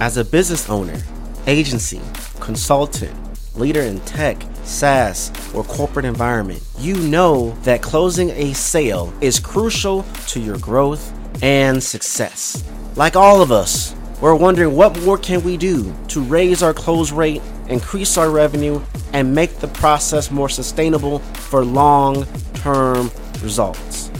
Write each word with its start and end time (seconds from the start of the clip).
As 0.00 0.16
a 0.16 0.24
business 0.24 0.70
owner, 0.70 0.98
agency, 1.46 2.00
consultant, 2.40 3.14
leader 3.54 3.82
in 3.82 4.00
tech, 4.00 4.42
SaaS, 4.64 5.30
or 5.54 5.62
corporate 5.62 6.06
environment, 6.06 6.62
you 6.78 6.96
know 6.96 7.50
that 7.64 7.82
closing 7.82 8.30
a 8.30 8.54
sale 8.54 9.12
is 9.20 9.38
crucial 9.38 10.04
to 10.28 10.40
your 10.40 10.56
growth 10.56 11.12
and 11.42 11.82
success. 11.82 12.64
Like 12.96 13.14
all 13.14 13.42
of 13.42 13.52
us, 13.52 13.94
we're 14.22 14.34
wondering 14.34 14.74
what 14.74 14.98
more 15.02 15.18
can 15.18 15.42
we 15.42 15.58
do 15.58 15.94
to 16.08 16.22
raise 16.22 16.62
our 16.62 16.72
close 16.72 17.12
rate, 17.12 17.42
increase 17.68 18.16
our 18.16 18.30
revenue, 18.30 18.80
and 19.12 19.34
make 19.34 19.58
the 19.58 19.68
process 19.68 20.30
more 20.30 20.48
sustainable 20.48 21.18
for 21.18 21.62
long-term 21.62 23.10
results. 23.42 24.10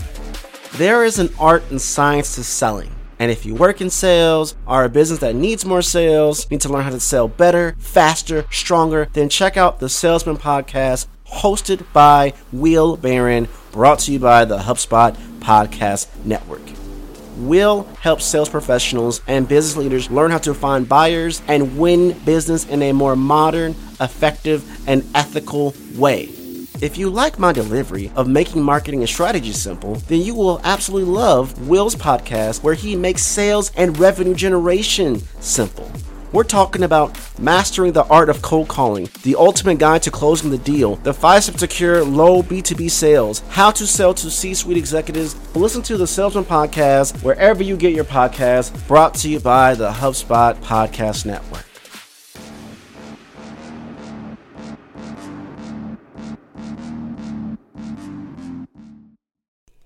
There 0.75 1.07
is 1.07 1.19
an 1.19 1.31
art 1.39 1.63
and 1.71 1.81
science 1.81 2.35
to 2.35 2.45
selling 2.45 2.95
and 3.21 3.31
if 3.31 3.45
you 3.45 3.55
work 3.55 3.83
in 3.83 3.91
sales, 3.91 4.57
are 4.67 4.85
a 4.85 4.89
business 4.89 5.21
that 5.21 5.35
needs 5.35 5.67
more 5.67 5.83
sales, 5.83 6.51
need 6.51 6.63
to 6.63 6.71
learn 6.71 6.85
how 6.85 6.91
to 6.91 6.99
sell 6.99 7.29
better, 7.29 7.77
faster, 7.79 8.47
stronger, 8.51 9.11
then 9.13 9.29
check 9.29 9.59
out 9.59 9.79
the 9.79 9.91
Salesman 9.91 10.39
Podcast 10.39 11.07
hosted 11.27 11.85
by 11.93 12.33
Will 12.51 12.97
Barron, 12.97 13.47
brought 13.73 13.99
to 14.01 14.13
you 14.13 14.19
by 14.19 14.47
the 14.47 14.57
HubSpot 14.57 15.15
Podcast 15.41 16.09
Network. 16.25 16.63
Will 17.37 17.83
help 18.01 18.23
sales 18.23 18.49
professionals 18.49 19.21
and 19.27 19.47
business 19.47 19.77
leaders 19.77 20.11
learn 20.11 20.31
how 20.31 20.39
to 20.39 20.55
find 20.55 20.89
buyers 20.89 21.43
and 21.47 21.79
win 21.79 22.19
business 22.21 22.67
in 22.67 22.81
a 22.83 22.93
more 22.93 23.17
modern, 23.17 23.73
effective, 24.01 24.89
and 24.89 25.05
ethical 25.15 25.75
way. 25.95 26.40
If 26.83 26.97
you 26.97 27.11
like 27.11 27.39
my 27.39 27.53
delivery 27.53 28.11
of 28.17 28.27
making 28.27 28.63
marketing 28.63 29.01
and 29.01 29.09
strategy 29.09 29.53
simple, 29.53 29.97
then 30.09 30.23
you 30.23 30.35
will 30.35 30.63
absolutely 30.65 31.13
love 31.13 31.69
Will's 31.69 31.95
podcast 31.95 32.63
where 32.63 32.73
he 32.73 32.97
makes 32.97 33.23
sales 33.23 33.71
and 33.77 33.99
revenue 33.99 34.35
generation 34.35 35.21
simple. 35.41 35.93
We're 36.33 36.45
talking 36.45 36.85
about 36.85 37.19
mastering 37.39 37.93
the 37.93 38.05
art 38.05 38.31
of 38.31 38.41
cold 38.41 38.69
calling, 38.69 39.11
the 39.25 39.37
ultimate 39.37 39.79
guide 39.79 40.03
to 40.05 40.11
closing 40.11 40.51
the 40.51 40.57
deal, 40.57 40.97
the 40.97 41.13
five 41.13 41.43
steps 41.43 41.59
to 41.59 41.69
secure 41.69 42.03
low 42.03 42.43
B2B 42.43 42.91
sales, 42.91 43.43
how 43.51 43.71
to 43.73 43.87
sell 43.87 44.15
to 44.15 44.31
C 44.31 44.55
suite 44.55 44.79
executives. 44.79 45.37
Listen 45.55 45.83
to 45.83 45.99
the 45.99 46.07
Salesman 46.07 46.45
Podcast 46.45 47.23
wherever 47.23 47.63
you 47.63 47.77
get 47.77 47.95
your 47.95 48.05
podcast, 48.05 48.87
brought 48.89 49.13
to 49.17 49.29
you 49.29 49.39
by 49.39 49.75
the 49.75 49.91
HubSpot 49.91 50.55
Podcast 50.63 51.27
Network. 51.27 51.70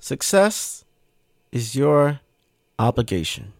Success 0.04 0.84
is 1.50 1.74
your 1.74 2.20
obligation. 2.78 3.54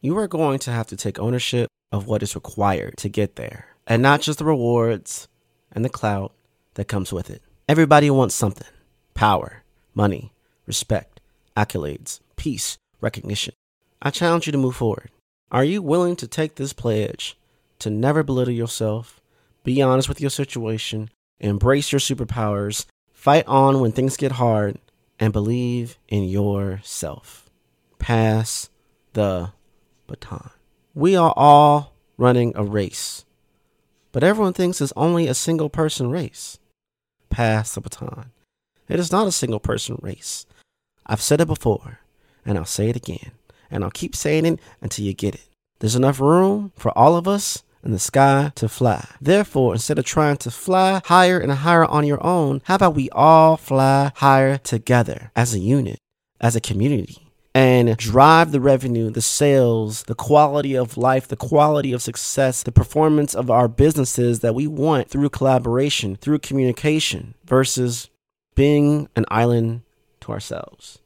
You 0.00 0.16
are 0.16 0.28
going 0.28 0.58
to 0.60 0.70
have 0.70 0.86
to 0.86 0.96
take 0.96 1.18
ownership 1.18 1.68
of 1.92 2.06
what 2.06 2.22
is 2.22 2.34
required 2.34 2.96
to 2.96 3.10
get 3.10 3.36
there, 3.36 3.66
and 3.86 4.00
not 4.00 4.22
just 4.22 4.38
the 4.38 4.46
rewards 4.46 5.28
and 5.70 5.84
the 5.84 5.90
clout 5.90 6.32
that 6.72 6.88
comes 6.88 7.12
with 7.12 7.28
it. 7.28 7.42
Everybody 7.68 8.08
wants 8.08 8.34
something 8.34 8.66
power, 9.12 9.62
money, 9.94 10.32
respect, 10.64 11.20
accolades, 11.54 12.20
peace, 12.36 12.78
recognition. 13.02 13.52
I 14.00 14.08
challenge 14.08 14.46
you 14.46 14.52
to 14.52 14.56
move 14.56 14.76
forward. 14.76 15.10
Are 15.52 15.64
you 15.64 15.82
willing 15.82 16.16
to 16.16 16.26
take 16.26 16.54
this 16.54 16.72
pledge 16.72 17.36
to 17.78 17.90
never 17.90 18.22
belittle 18.22 18.54
yourself, 18.54 19.20
be 19.64 19.82
honest 19.82 20.08
with 20.08 20.22
your 20.22 20.30
situation, 20.30 21.10
embrace 21.40 21.92
your 21.92 22.00
superpowers, 22.00 22.86
fight 23.12 23.46
on 23.46 23.80
when 23.80 23.92
things 23.92 24.16
get 24.16 24.32
hard, 24.32 24.78
and 25.20 25.32
believe 25.32 25.98
in 26.08 26.24
yourself. 26.24 27.48
Pass 27.98 28.70
the 29.12 29.52
baton. 30.06 30.50
We 30.94 31.14
are 31.14 31.34
all 31.36 31.94
running 32.16 32.52
a 32.56 32.64
race, 32.64 33.26
but 34.10 34.24
everyone 34.24 34.54
thinks 34.54 34.80
it's 34.80 34.92
only 34.96 35.28
a 35.28 35.34
single 35.34 35.68
person 35.68 36.10
race. 36.10 36.58
Pass 37.28 37.74
the 37.74 37.82
baton. 37.82 38.32
It 38.88 38.98
is 38.98 39.12
not 39.12 39.28
a 39.28 39.32
single 39.32 39.60
person 39.60 39.98
race. 40.02 40.46
I've 41.06 41.22
said 41.22 41.40
it 41.40 41.46
before, 41.46 42.00
and 42.44 42.58
I'll 42.58 42.64
say 42.64 42.88
it 42.88 42.96
again, 42.96 43.32
and 43.70 43.84
I'll 43.84 43.90
keep 43.90 44.16
saying 44.16 44.46
it 44.46 44.58
until 44.80 45.04
you 45.04 45.12
get 45.12 45.34
it. 45.34 45.46
There's 45.78 45.96
enough 45.96 46.18
room 46.18 46.72
for 46.76 46.96
all 46.96 47.14
of 47.14 47.28
us 47.28 47.62
in 47.84 47.92
the 47.92 47.98
sky 47.98 48.52
to 48.56 48.68
fly. 48.68 49.06
Therefore, 49.20 49.74
instead 49.74 49.98
of 49.98 50.04
trying 50.04 50.36
to 50.38 50.50
fly 50.50 51.00
higher 51.04 51.38
and 51.38 51.52
higher 51.52 51.84
on 51.84 52.06
your 52.06 52.24
own, 52.24 52.62
how 52.64 52.76
about 52.76 52.94
we 52.94 53.10
all 53.10 53.56
fly 53.56 54.12
higher 54.16 54.58
together 54.58 55.30
as 55.34 55.54
a 55.54 55.58
unit, 55.58 55.98
as 56.40 56.56
a 56.56 56.60
community? 56.60 57.30
and 57.54 57.96
drive 57.96 58.52
the 58.52 58.60
revenue, 58.60 59.10
the 59.10 59.20
sales, 59.20 60.04
the 60.04 60.14
quality 60.14 60.76
of 60.76 60.96
life, 60.96 61.26
the 61.26 61.36
quality 61.36 61.92
of 61.92 62.02
success, 62.02 62.62
the 62.62 62.72
performance 62.72 63.34
of 63.34 63.50
our 63.50 63.68
businesses 63.68 64.40
that 64.40 64.54
we 64.54 64.66
want 64.66 65.08
through 65.08 65.28
collaboration, 65.28 66.16
through 66.16 66.38
communication, 66.38 67.34
versus 67.44 68.08
being 68.54 69.08
an 69.16 69.24
island 69.30 69.82
to 70.20 70.32
ourselves. 70.32 71.00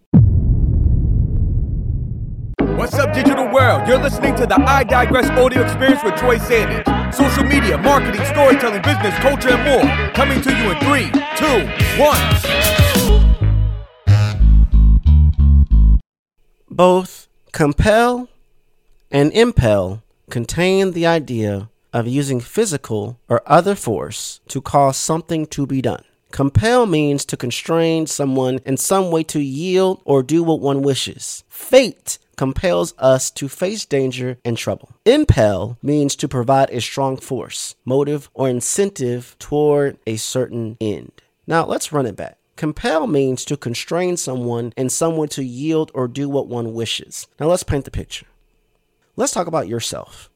What's 2.76 2.94
up, 2.94 3.14
digital 3.14 3.48
world? 3.52 3.86
You're 3.86 4.02
listening 4.02 4.34
to 4.34 4.46
the 4.46 4.56
iDigress 4.56 5.30
audio 5.38 5.62
experience 5.62 6.02
with 6.02 6.16
Troy 6.16 6.38
Sandidge. 6.38 7.14
Social 7.14 7.44
media, 7.44 7.78
marketing, 7.78 8.24
storytelling, 8.26 8.82
business, 8.82 9.14
culture, 9.20 9.50
and 9.50 9.62
more. 9.62 10.12
Coming 10.12 10.42
to 10.42 10.50
you 10.50 10.72
in 10.72 10.78
three, 10.80 11.08
two, 11.36 11.68
one. 12.02 12.18
Both 16.68 17.28
compel 17.52 18.28
and 19.08 19.32
impel 19.32 20.02
contain 20.28 20.92
the 20.94 21.06
idea 21.06 21.70
of 21.92 22.08
using 22.08 22.41
physical 22.41 23.20
or 23.28 23.41
other 23.46 23.76
force 23.76 24.41
to 24.48 24.60
cause 24.60 24.96
something 24.96 25.46
to 25.46 25.64
be 25.64 25.80
done. 25.80 26.02
Compel 26.34 26.84
means 26.84 27.25
to 27.27 27.37
constrain 27.37 28.09
someone 28.09 28.59
in 28.67 28.77
some 28.77 29.12
way 29.12 29.22
to 29.22 29.39
yield 29.39 30.03
or 30.05 30.21
do 30.21 30.43
what 30.43 30.59
one 30.59 30.83
wishes. 30.83 31.45
Fate 31.49 32.19
compels 32.37 32.93
us 32.99 33.31
to 33.31 33.49
face 33.49 33.84
danger 33.84 34.37
and 34.45 34.59
trouble. 34.59 34.89
Impel 35.05 35.78
means 35.81 36.17
to 36.17 36.27
provide 36.27 36.71
a 36.71 36.81
strong 36.81 37.17
force, 37.17 37.77
motive, 37.84 38.28
or 38.34 38.49
incentive 38.49 39.37
toward 39.39 39.97
a 40.09 40.17
certain 40.17 40.77
end. 40.81 41.12
Now 41.47 41.67
let's 41.67 41.93
run 41.93 42.05
it 42.05 42.17
back. 42.17 42.37
Compel 42.56 43.06
means 43.06 43.45
to 43.45 43.56
constrain 43.56 44.16
someone 44.16 44.72
and 44.77 44.91
someone 44.91 45.28
to 45.28 45.45
yield 45.45 45.93
or 45.95 46.09
do 46.09 46.28
what 46.28 46.49
one 46.49 46.75
wishes. 46.75 47.28
Now 47.39 47.47
let's 47.47 47.62
paint 47.62 47.84
the 47.84 47.93
picture. 47.93 48.27
Let's 49.15 49.31
talk 49.31 49.47
about 49.47 49.69
yourself. 49.69 50.31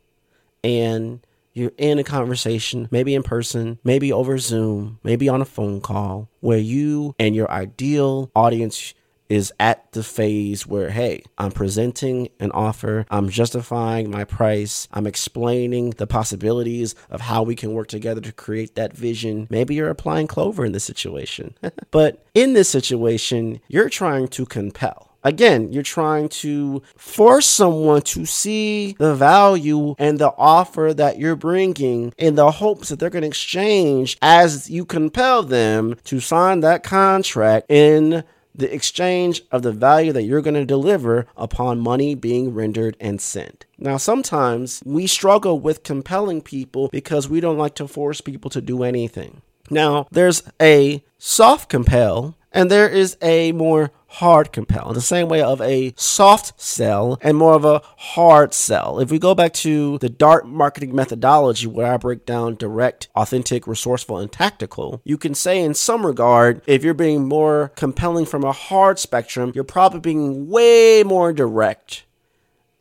And 0.63 1.27
you're 1.59 1.73
in 1.77 1.99
a 1.99 2.05
conversation, 2.05 2.89
maybe 2.91 3.15
in 3.15 3.23
person, 3.23 3.79
maybe 3.85 4.13
over 4.13 4.39
Zoom, 4.39 4.99
maybe 5.03 5.29
on 5.29 5.43
a 5.43 5.45
phone 5.45 5.81
call, 5.81 6.29
where 6.41 6.59
you 6.59 7.15
and 7.19 7.35
your 7.35 7.51
ideal 7.51 8.31
audience 8.35 8.95
is 9.29 9.53
at 9.61 9.93
the 9.93 10.03
phase 10.03 10.67
where, 10.67 10.91
hey, 10.91 11.23
I'm 11.37 11.53
presenting 11.53 12.29
an 12.41 12.51
offer, 12.53 13.05
I'm 13.11 13.29
justifying 13.29 14.11
my 14.11 14.25
price, 14.25 14.89
I'm 14.93 15.07
explaining 15.07 15.91
the 15.91 16.07
possibilities 16.07 16.95
of 17.11 17.21
how 17.23 17.43
we 17.43 17.55
can 17.55 17.75
work 17.75 17.89
together 17.89 18.21
to 18.23 18.33
create 18.33 18.75
that 18.77 18.97
vision. 18.97 19.47
Maybe 19.51 19.75
you're 19.75 19.91
applying 19.91 20.27
Clover 20.27 20.65
in 20.65 20.73
this 20.73 20.85
situation. 20.85 21.55
but 21.91 22.25
in 22.35 22.55
this 22.55 22.69
situation, 22.69 23.61
you're 23.69 23.91
trying 23.91 24.29
to 24.29 24.47
compel. 24.47 25.08
Again, 25.25 25.73
you're 25.73 25.83
trying 25.83 26.29
to 26.29 26.83
force 26.97 27.47
someone 27.47 28.03
to 28.03 28.25
see 28.25 28.95
the 28.99 29.15
value 29.15 29.95
and 29.99 30.19
the 30.19 30.33
offer 30.37 30.95
that 30.95 31.19
you're 31.19 31.37
bringing 31.37 32.12
in 32.17 32.37
the 32.37 32.53
hopes 32.53 32.89
that 32.89 32.99
they're 32.99 33.11
going 33.11 33.23
to 33.23 33.29
exchange 33.29 34.17
as 34.23 34.71
you 34.71 34.84
compel 34.84 35.43
them 35.43 35.97
to 36.05 36.21
sign 36.21 36.61
that 36.61 36.83
contract 36.83 37.67
in 37.69 38.25
the 38.55 38.73
exchange 38.75 39.43
of 39.53 39.62
the 39.62 39.73
value 39.73 40.12
that 40.12 40.25
you're 40.25 40.43
going 40.43 40.55
to 40.55 40.65
deliver 40.65 41.26
upon 41.37 41.79
money 41.79 42.15
being 42.15 42.53
rendered 42.53 42.97
and 43.00 43.20
sent. 43.20 43.65
Now, 43.79 43.97
sometimes 43.97 44.82
we 44.85 45.06
struggle 45.06 45.61
with 45.61 45.85
compelling 45.85 46.43
people 46.43 46.88
because 46.88 47.29
we 47.29 47.41
don't 47.41 47.59
like 47.59 47.76
to 47.76 47.88
force 47.88 48.20
people 48.20 48.50
to 48.50 48.61
do 48.61 48.82
anything. 48.82 49.43
Now, 49.70 50.09
there's 50.11 50.43
a 50.61 51.05
soft 51.19 51.69
compel 51.69 52.37
and 52.53 52.70
there 52.70 52.88
is 52.88 53.17
a 53.23 53.53
more 53.53 53.93
hard 54.08 54.52
compel 54.52 54.88
in 54.88 54.94
the 54.94 55.00
same 55.00 55.28
way 55.28 55.43
of 55.43 55.60
a 55.60 55.93
soft 55.96 56.60
sell 56.60 57.19
and 57.20 57.37
more 57.37 57.55
of 57.55 57.64
a 57.64 57.82
hard 57.96 58.55
sell. 58.55 58.99
If 58.99 59.10
we 59.10 59.19
go 59.19 59.34
back 59.34 59.52
to 59.55 59.99
the 59.99 60.08
DART 60.08 60.46
marketing 60.46 60.94
methodology 60.94 61.66
where 61.66 61.93
I 61.93 61.96
break 61.96 62.25
down 62.26 62.56
direct, 62.56 63.08
authentic, 63.14 63.66
resourceful, 63.66 64.19
and 64.19 64.32
tactical, 64.32 65.00
you 65.05 65.19
can 65.19 65.34
say 65.34 65.62
in 65.62 65.75
some 65.75 66.06
regard, 66.06 66.62
if 66.66 66.82
you're 66.82 66.94
being 66.94 67.28
more 67.28 67.72
compelling 67.76 68.26
from 68.26 68.44
a 68.44 68.52
hard 68.52 68.99
spectrum, 68.99 69.52
you're 69.55 69.64
probably 69.64 70.00
being 70.00 70.49
way 70.49 71.05
more 71.05 71.32
direct 71.32 72.05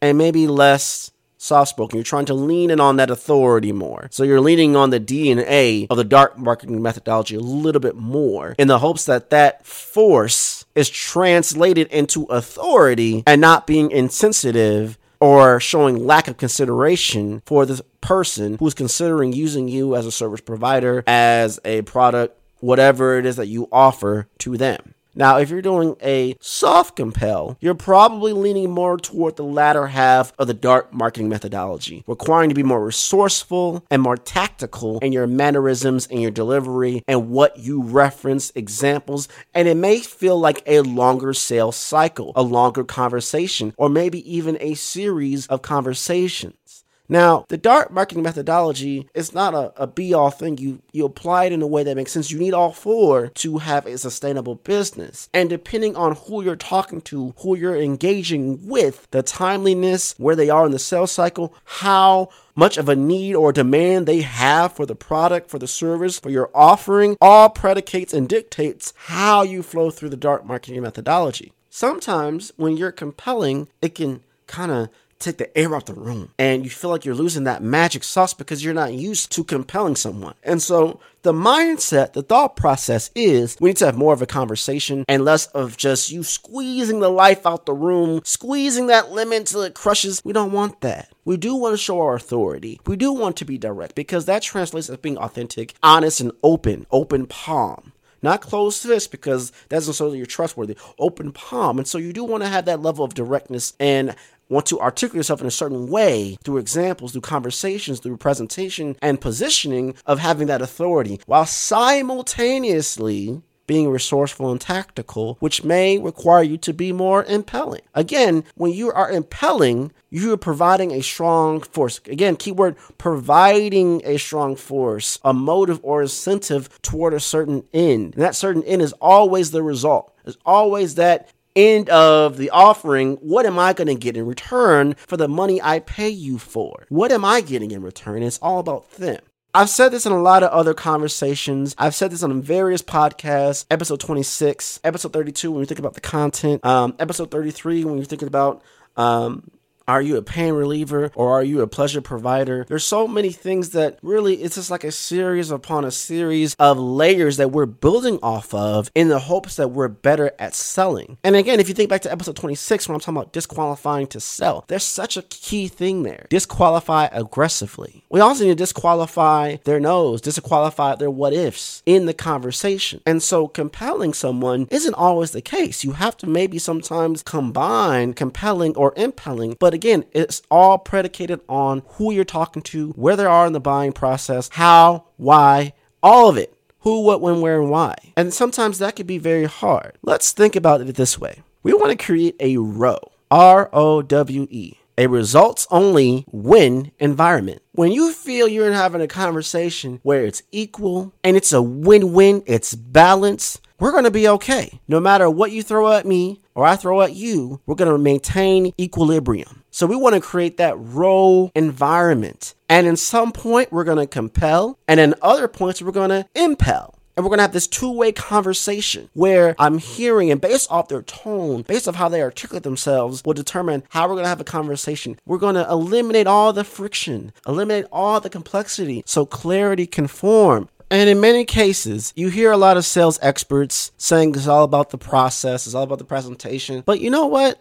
and 0.02 0.18
maybe 0.18 0.48
less 0.48 1.12
soft 1.38 1.70
spoken. 1.70 1.98
You're 1.98 2.04
trying 2.04 2.26
to 2.26 2.34
lean 2.34 2.70
in 2.70 2.80
on 2.80 2.98
that 2.98 3.10
authority 3.10 3.72
more. 3.72 4.08
So 4.12 4.24
you're 4.24 4.42
leaning 4.42 4.76
on 4.76 4.90
the 4.90 5.00
DNA 5.00 5.88
of 5.90 5.98
the 5.98 6.04
DART 6.04 6.38
marketing 6.38 6.82
methodology 6.82 7.36
a 7.36 7.40
little 7.40 7.82
bit 7.82 7.96
more 7.96 8.56
in 8.58 8.68
the 8.68 8.80
hopes 8.80 9.06
that 9.06 9.30
that 9.30 9.66
force 9.66 10.66
is 10.76 10.90
translated 10.90 11.88
into 11.88 12.24
authority 12.26 13.24
and 13.26 13.42
not 13.42 13.68
being 13.68 13.92
insensitive 13.92 14.98
or 15.20 15.60
showing 15.60 16.06
lack 16.06 16.28
of 16.28 16.38
consideration 16.38 17.42
for 17.46 17.66
the 17.66 17.84
person 18.02 18.58
who's 18.60 18.74
considering 18.74 19.34
using 19.34 19.68
you 19.68 19.96
as 19.96 20.06
a 20.06 20.12
service 20.12 20.42
provider, 20.42 21.04
as 21.08 21.60
a 21.66 21.82
product, 21.84 22.40
whatever 22.60 23.18
it 23.18 23.26
is 23.26 23.36
that 23.36 23.48
you 23.48 23.68
offer 23.72 24.28
to 24.40 24.58
them. 24.58 24.94
Now, 25.18 25.40
if 25.40 25.50
you're 25.50 25.64
doing 25.64 25.96
a 26.04 26.36
soft 26.40 26.96
compel, 26.96 27.58
you're 27.60 27.74
probably 27.74 28.34
leaning 28.34 28.70
more 28.70 28.98
toward 28.98 29.36
the 29.36 29.44
latter 29.44 29.88
half 29.88 30.32
of 30.38 30.46
the 30.46 30.54
DART 30.54 30.94
marketing 30.94 31.28
methodology, 31.28 32.04
requiring 32.06 32.50
to 32.50 32.56
be 32.56 32.62
more 32.62 32.86
resourceful 32.86 33.84
and 33.90 34.04
more 34.04 34.16
tactical 34.16 35.00
in 35.00 35.12
your 35.12 35.26
mannerisms 35.26 36.06
and 36.06 36.22
your 36.22 36.30
delivery 36.30 37.02
and 37.08 37.32
what 37.32 37.58
you 37.58 37.82
reference 37.82 38.52
examples. 38.54 39.28
And 39.56 39.68
it 39.68 39.76
may 39.76 40.02
feel 40.02 40.40
like 40.40 40.62
a 40.68 40.82
longer 40.82 41.34
sales 41.34 41.78
cycle, 41.78 42.32
a 42.36 42.44
longer 42.44 42.84
conversation, 42.84 43.74
or 43.76 43.90
maybe 43.90 44.20
even 44.32 44.56
a 44.62 44.76
series 44.76 45.48
of 45.48 45.64
conversations. 45.64 46.67
Now, 47.10 47.46
the 47.48 47.58
DART 47.58 47.94
marketing 47.94 48.24
methodology 48.24 49.10
is 49.14 49.34
not 49.34 49.54
a, 49.54 49.74
a 49.82 49.88
be 49.88 50.14
all 50.14 50.30
thing. 50.30 50.58
You 50.58 50.82
you 50.92 51.06
apply 51.06 51.46
it 51.46 51.54
in 51.54 51.62
a 51.62 51.68
way 51.68 51.84
that 51.84 51.96
makes 51.96 52.12
sense. 52.12 52.32
You 52.32 52.40
need 52.40 52.54
all 52.54 52.74
four 52.74 53.28
to 53.28 53.60
have 53.60 53.86
a 53.86 53.98
sustainable 53.98 54.56
business. 54.56 55.30
And 55.34 55.50
depending 55.50 55.96
on 55.96 56.16
who 56.16 56.44
you're 56.44 56.56
talking 56.56 57.02
to, 57.02 57.34
who 57.40 57.56
you're 57.56 57.78
engaging 57.78 58.68
with, 58.68 59.08
the 59.12 59.24
timeliness, 59.24 60.16
where 60.18 60.36
they 60.36 60.50
are 60.50 60.66
in 60.66 60.72
the 60.72 60.80
sales 60.80 61.12
cycle, 61.12 61.54
how 61.64 62.30
much 62.56 62.78
of 62.78 62.90
a 62.90 62.96
need 62.96 63.36
or 63.36 63.54
demand 63.54 64.06
they 64.06 64.22
have 64.22 64.74
for 64.74 64.86
the 64.86 64.96
product, 64.96 65.50
for 65.50 65.60
the 65.60 65.68
service, 65.68 66.20
for 66.20 66.30
your 66.30 66.50
offering, 66.54 67.16
all 67.22 67.50
predicates 67.50 68.14
and 68.14 68.28
dictates 68.28 68.94
how 69.06 69.44
you 69.44 69.64
flow 69.64 69.92
through 69.92 70.10
the 70.10 70.18
DART 70.18 70.46
marketing 70.46 70.82
methodology. 70.82 71.54
Sometimes 71.70 72.52
when 72.58 72.76
you're 72.76 72.92
compelling, 72.92 73.70
it 73.82 73.94
can 73.96 74.24
kind 74.48 74.72
of 74.72 74.90
take 75.20 75.38
the 75.38 75.58
air 75.58 75.76
out 75.76 75.86
the 75.86 75.94
room 75.94 76.32
and 76.38 76.64
you 76.64 76.70
feel 76.70 76.90
like 76.90 77.06
you're 77.06 77.16
losing 77.16 77.44
that 77.46 77.64
magic 77.64 78.04
sauce 78.04 78.34
because 78.34 78.64
you're 78.64 78.74
not 78.74 78.94
used 78.94 79.32
to 79.32 79.44
compelling 79.44 79.96
someone. 79.96 80.36
And 80.44 80.62
so 80.62 81.00
the 81.24 81.34
mindset, 81.34 82.14
the 82.14 82.22
thought 82.22 82.56
process 82.56 83.10
is 83.16 83.58
we 83.60 83.70
need 83.70 83.78
to 83.78 83.86
have 83.86 83.98
more 83.98 84.14
of 84.14 84.22
a 84.22 84.28
conversation 84.28 85.04
and 85.08 85.26
less 85.26 85.48
of 85.48 85.78
just 85.78 86.12
you 86.12 86.24
squeezing 86.24 87.00
the 87.00 87.10
life 87.10 87.46
out 87.46 87.66
the 87.66 87.74
room, 87.74 88.22
squeezing 88.24 88.88
that 88.88 89.12
lemon 89.12 89.44
till 89.44 89.64
it 89.64 89.74
crushes. 89.74 90.22
We 90.24 90.34
don't 90.34 90.52
want 90.52 90.82
that. 90.82 91.12
We 91.26 91.38
do 91.38 91.56
want 91.56 91.74
to 91.74 91.78
show 91.78 92.00
our 92.00 92.16
authority. 92.16 92.80
We 92.86 92.96
do 92.96 93.12
want 93.12 93.38
to 93.38 93.46
be 93.46 93.58
direct 93.58 93.96
because 93.96 94.26
that 94.26 94.44
translates 94.44 94.90
as 94.90 94.98
being 94.98 95.18
authentic, 95.18 95.74
honest, 95.84 96.22
and 96.22 96.32
open, 96.44 96.86
open 96.92 97.26
palm 97.26 97.92
not 98.22 98.42
closed 98.42 98.82
fist 98.82 99.12
because 99.12 99.52
that 99.70 99.78
doesn't 99.78 99.94
show 99.94 100.10
that 100.10 100.18
you're 100.18 100.26
trustworthy. 100.26 100.78
Open 101.00 101.32
palm, 101.32 101.78
and 101.78 101.88
so 101.88 101.98
you 101.98 102.14
do 102.14 102.24
want 102.24 102.44
to 102.44 102.50
have 102.50 102.66
that 102.66 102.82
level 102.82 103.06
of 103.06 103.14
directness 103.14 103.74
and 103.80 104.16
want 104.50 104.66
to 104.68 104.80
articulate 104.80 105.18
yourself 105.18 105.42
in 105.42 105.48
a 105.48 105.52
certain 105.52 105.88
way 105.88 106.38
through 106.44 106.58
examples, 106.58 107.12
through 107.12 107.22
conversations, 107.22 108.00
through 108.00 108.18
presentation 108.18 108.96
and 109.02 109.22
positioning 109.22 109.96
of 110.06 110.20
having 110.20 110.48
that 110.48 110.62
authority 110.62 111.20
while 111.26 111.46
simultaneously 111.46 113.42
being 113.68 113.90
resourceful 113.90 114.50
and 114.50 114.62
tactical, 114.62 115.36
which 115.42 115.64
may 115.64 115.98
require 115.98 116.42
you 116.42 116.58
to 116.58 116.74
be 116.74 116.94
more 116.94 117.26
impelling. 117.26 117.82
Again, 117.94 118.46
when 118.56 118.72
you 118.72 118.92
are 118.92 119.12
impelling, 119.12 119.92
you 120.10 120.32
are 120.32 120.38
providing 120.38 120.92
a 120.92 121.02
strong 121.02 121.60
force. 121.62 122.00
Again, 122.06 122.38
keyword 122.38 122.78
providing 122.98 124.02
a 124.06 124.18
strong 124.18 124.56
force, 124.56 125.20
a 125.24 125.34
motive 125.34 125.82
or 125.84 126.02
incentive 126.02 126.82
toward 126.82 127.14
a 127.14 127.20
certain 127.20 127.66
end. 127.74 128.14
And 128.16 128.24
that 128.24 128.36
certain 128.36 128.64
end 128.64 128.82
is 128.82 128.94
always 128.94 129.52
the 129.52 129.62
result. 129.62 130.14
It's 130.26 130.38
always 130.46 130.96
that 130.96 131.30
end 131.58 131.90
of 131.90 132.38
the 132.38 132.50
offering, 132.52 133.16
what 133.16 133.46
am 133.46 133.58
I 133.58 133.74
going 133.74 133.88
to 133.88 133.96
get 133.96 134.16
in 134.16 134.26
return 134.26 134.96
for 135.08 135.18
the 135.18 135.28
money 135.28 135.62
I 135.62 135.80
pay 135.80 136.10
you 136.10 136.38
for? 136.38 136.86
What 136.90 137.12
am 137.12 137.26
I 137.26 137.42
getting 137.42 137.72
in 137.72 137.82
return? 137.82 138.24
It's 138.24 138.38
all 138.40 138.60
about 138.60 138.90
them. 138.92 139.22
I've 139.54 139.70
said 139.70 139.90
this 139.90 140.06
in 140.06 140.12
a 140.12 140.22
lot 140.22 140.44
of 140.44 140.52
other 140.52 140.76
conversations. 140.76 141.74
I've 141.80 141.96
said 141.96 142.12
this 142.12 142.22
on 142.22 142.42
various 142.44 142.84
podcasts. 142.84 143.66
Episode 143.72 144.00
26, 144.00 144.82
episode 144.84 145.14
32, 145.14 145.52
when 145.52 145.62
you 145.62 145.66
think 145.66 145.80
about 145.80 145.96
the 145.96 146.02
content, 146.02 146.64
um, 146.64 146.96
episode 147.00 147.32
33, 147.32 147.84
when 147.84 147.96
you're 147.96 148.06
thinking 148.06 148.28
about 148.28 148.62
um, 148.98 149.50
are 149.88 150.02
you 150.02 150.18
a 150.18 150.22
pain 150.22 150.54
reliever 150.54 151.12
or 151.16 151.40
are 151.40 151.44
you 151.44 151.62
a 151.62 151.68
pleasure 151.68 152.02
provider? 152.02 152.66
There's 152.68 152.84
so 152.84 153.08
many 153.08 153.32
things 153.32 153.70
that 153.70 153.98
really 154.02 154.36
it's 154.36 154.56
just 154.56 154.70
like 154.70 154.84
a 154.84 154.92
series 154.92 155.50
upon 155.50 155.86
a 155.86 155.92
series 155.92 156.56
of 156.60 156.78
layers 156.78 157.38
that 157.38 157.52
we're 157.52 157.66
building 157.66 158.20
off 158.22 158.54
of 158.54 158.92
in 158.94 159.08
the 159.08 159.20
hopes 159.20 159.56
that 159.56 159.70
we're 159.70 159.88
better 159.88 160.32
at 160.40 160.54
selling. 160.54 161.18
And 161.24 161.36
again, 161.36 161.62
if 161.62 161.70
you 161.70 161.74
think 161.74 161.90
back 161.90 162.02
to 162.02 162.12
episode 162.12 162.36
26 162.36 162.88
when 162.88 162.96
I'm 162.96 163.00
talking 163.00 163.16
about 163.16 163.32
disqualifying 163.32 164.08
to 164.08 164.20
sell, 164.20 164.66
there's 164.68 164.84
such 164.84 165.16
a 165.16 165.22
key 165.22 165.70
thing 165.70 166.04
there. 166.04 166.28
Disqualify 166.30 167.08
aggressively. 167.14 168.04
We 168.10 168.20
also 168.20 168.44
need 168.44 168.50
to 168.50 168.56
disqualify 168.56 169.58
their 169.64 169.80
no's, 169.80 170.20
disqualify 170.20 170.96
their 170.96 171.12
what 171.12 171.32
ifs 171.32 171.82
in 171.86 172.08
the 172.08 172.14
conversation. 172.14 173.02
And 173.06 173.24
so 173.24 173.48
compelling 173.48 174.14
someone 174.14 174.68
isn't 174.70 174.96
always 174.96 175.32
the 175.32 175.42
case. 175.42 175.86
You 175.86 175.94
have 175.94 176.18
to 176.18 176.28
maybe 176.28 176.60
sometimes 176.60 177.24
combine 177.24 178.14
compelling 178.14 178.76
or 178.76 178.94
impelling, 178.98 179.56
but 179.60 179.77
again, 179.78 180.04
it's 180.12 180.42
all 180.52 180.78
predicated 180.78 181.40
on 181.48 181.84
who 181.92 182.12
you're 182.12 182.26
talking 182.26 182.62
to, 182.64 182.90
where 182.92 183.16
they 183.16 183.26
are 183.26 183.48
in 183.48 183.54
the 183.54 183.60
buying 183.60 183.94
process, 183.94 184.50
how, 184.52 185.06
why, 185.16 185.74
all 186.04 186.30
of 186.30 186.38
it. 186.38 186.54
Who, 186.82 187.04
what, 187.04 187.22
when, 187.22 187.42
where, 187.42 187.62
and 187.62 187.70
why. 187.70 187.96
And 188.16 188.34
sometimes 188.34 188.80
that 188.80 188.96
can 188.96 189.08
be 189.08 189.18
very 189.18 189.46
hard. 189.46 189.98
Let's 190.04 190.32
think 190.32 190.56
about 190.56 190.80
it 190.82 190.96
this 190.96 191.20
way. 191.20 191.42
We 191.62 191.74
want 191.74 191.98
to 191.98 192.06
create 192.06 192.36
a 192.40 192.58
ROWE. 192.58 193.12
R 193.30 193.70
O 193.74 194.02
W 194.02 194.48
E 194.50 194.78
a 194.98 195.08
results 195.08 195.68
only 195.70 196.26
win 196.32 196.92
environment. 197.00 197.62
When 197.74 197.92
you 197.92 198.12
feel 198.14 198.48
you're 198.48 198.72
having 198.72 199.02
a 199.02 199.08
conversation 199.08 200.00
where 200.02 200.26
it's 200.26 200.42
equal 200.52 201.14
and 201.24 201.38
it's 201.38 201.54
a 201.54 201.62
win 201.62 202.14
win, 202.14 202.44
it's 202.48 202.74
balanced, 202.74 203.62
we're 203.80 203.92
to 204.02 204.12
be 204.12 204.28
okay. 204.28 204.80
No 204.88 205.00
matter 205.00 205.30
what 205.30 205.52
you 205.52 205.62
throw 205.62 205.92
at 205.92 206.06
me 206.06 206.42
or 206.58 206.66
I 206.66 206.76
throw 206.76 207.04
at 207.04 207.14
you, 207.14 207.62
we're 207.68 207.76
going 207.76 207.92
to 207.92 208.00
maintain 208.00 208.74
equilibrium. 208.80 209.64
So 209.70 209.86
we 209.86 209.96
want 209.96 210.16
to 210.16 210.22
create 210.22 210.58
that 210.58 210.76
ROWE 210.76 211.52
environment. 211.54 212.56
And 212.68 212.88
in 212.88 212.98
some 212.98 213.32
point, 213.32 213.72
we're 213.72 213.84
going 213.84 214.00
to 214.00 214.08
compel, 214.08 214.80
and 214.88 215.00
in 215.00 215.14
other 215.22 215.48
points, 215.48 215.84
we're 215.84 215.92
going 215.92 216.10
to 216.10 216.26
impel. 216.34 216.96
And 217.16 217.24
we're 217.24 217.30
going 217.30 217.38
to 217.38 217.44
have 217.44 217.54
this 217.54 217.68
two 217.68 217.92
way 217.92 218.12
conversation 218.12 219.10
where 219.14 219.56
I'm 219.60 219.78
hearing, 219.78 220.32
and 220.32 220.42
based 220.42 220.72
off 220.72 220.88
their 220.88 221.04
tone, 221.04 221.62
based 221.62 221.88
off 221.88 221.96
how 221.96 222.10
they 222.10 222.24
articulate 222.24 222.64
themselves, 222.64 223.24
will 223.24 223.34
determine 223.34 223.84
how 223.90 224.08
we're 224.08 224.16
going 224.16 224.26
to 224.26 224.30
have 224.30 224.42
a 224.42 224.44
conversation. 224.44 225.20
We're 225.28 225.38
going 225.38 225.56
to 225.56 225.68
eliminate 225.70 226.28
all 226.28 226.54
the 226.54 226.64
friction, 226.64 227.34
eliminate 227.48 227.86
all 227.92 228.20
the 228.20 228.30
complexity 228.32 229.04
so 229.06 229.28
clarity 229.28 229.86
can 229.86 230.08
form. 230.08 230.70
And 230.90 231.10
in 231.10 231.20
many 231.20 231.44
cases, 231.44 232.14
you 232.16 232.30
hear 232.30 232.52
a 232.52 232.58
lot 232.58 232.78
of 232.78 232.86
sales 232.86 233.20
experts 233.22 233.92
saying 233.98 234.36
it's 234.36 234.48
all 234.48 234.64
about 234.64 234.92
the 234.92 234.98
process, 234.98 235.66
it's 235.66 235.76
all 235.76 235.84
about 235.84 235.98
the 235.98 236.06
presentation. 236.06 236.82
But 236.86 237.02
you 237.02 237.10
know 237.10 237.26
what? 237.26 237.60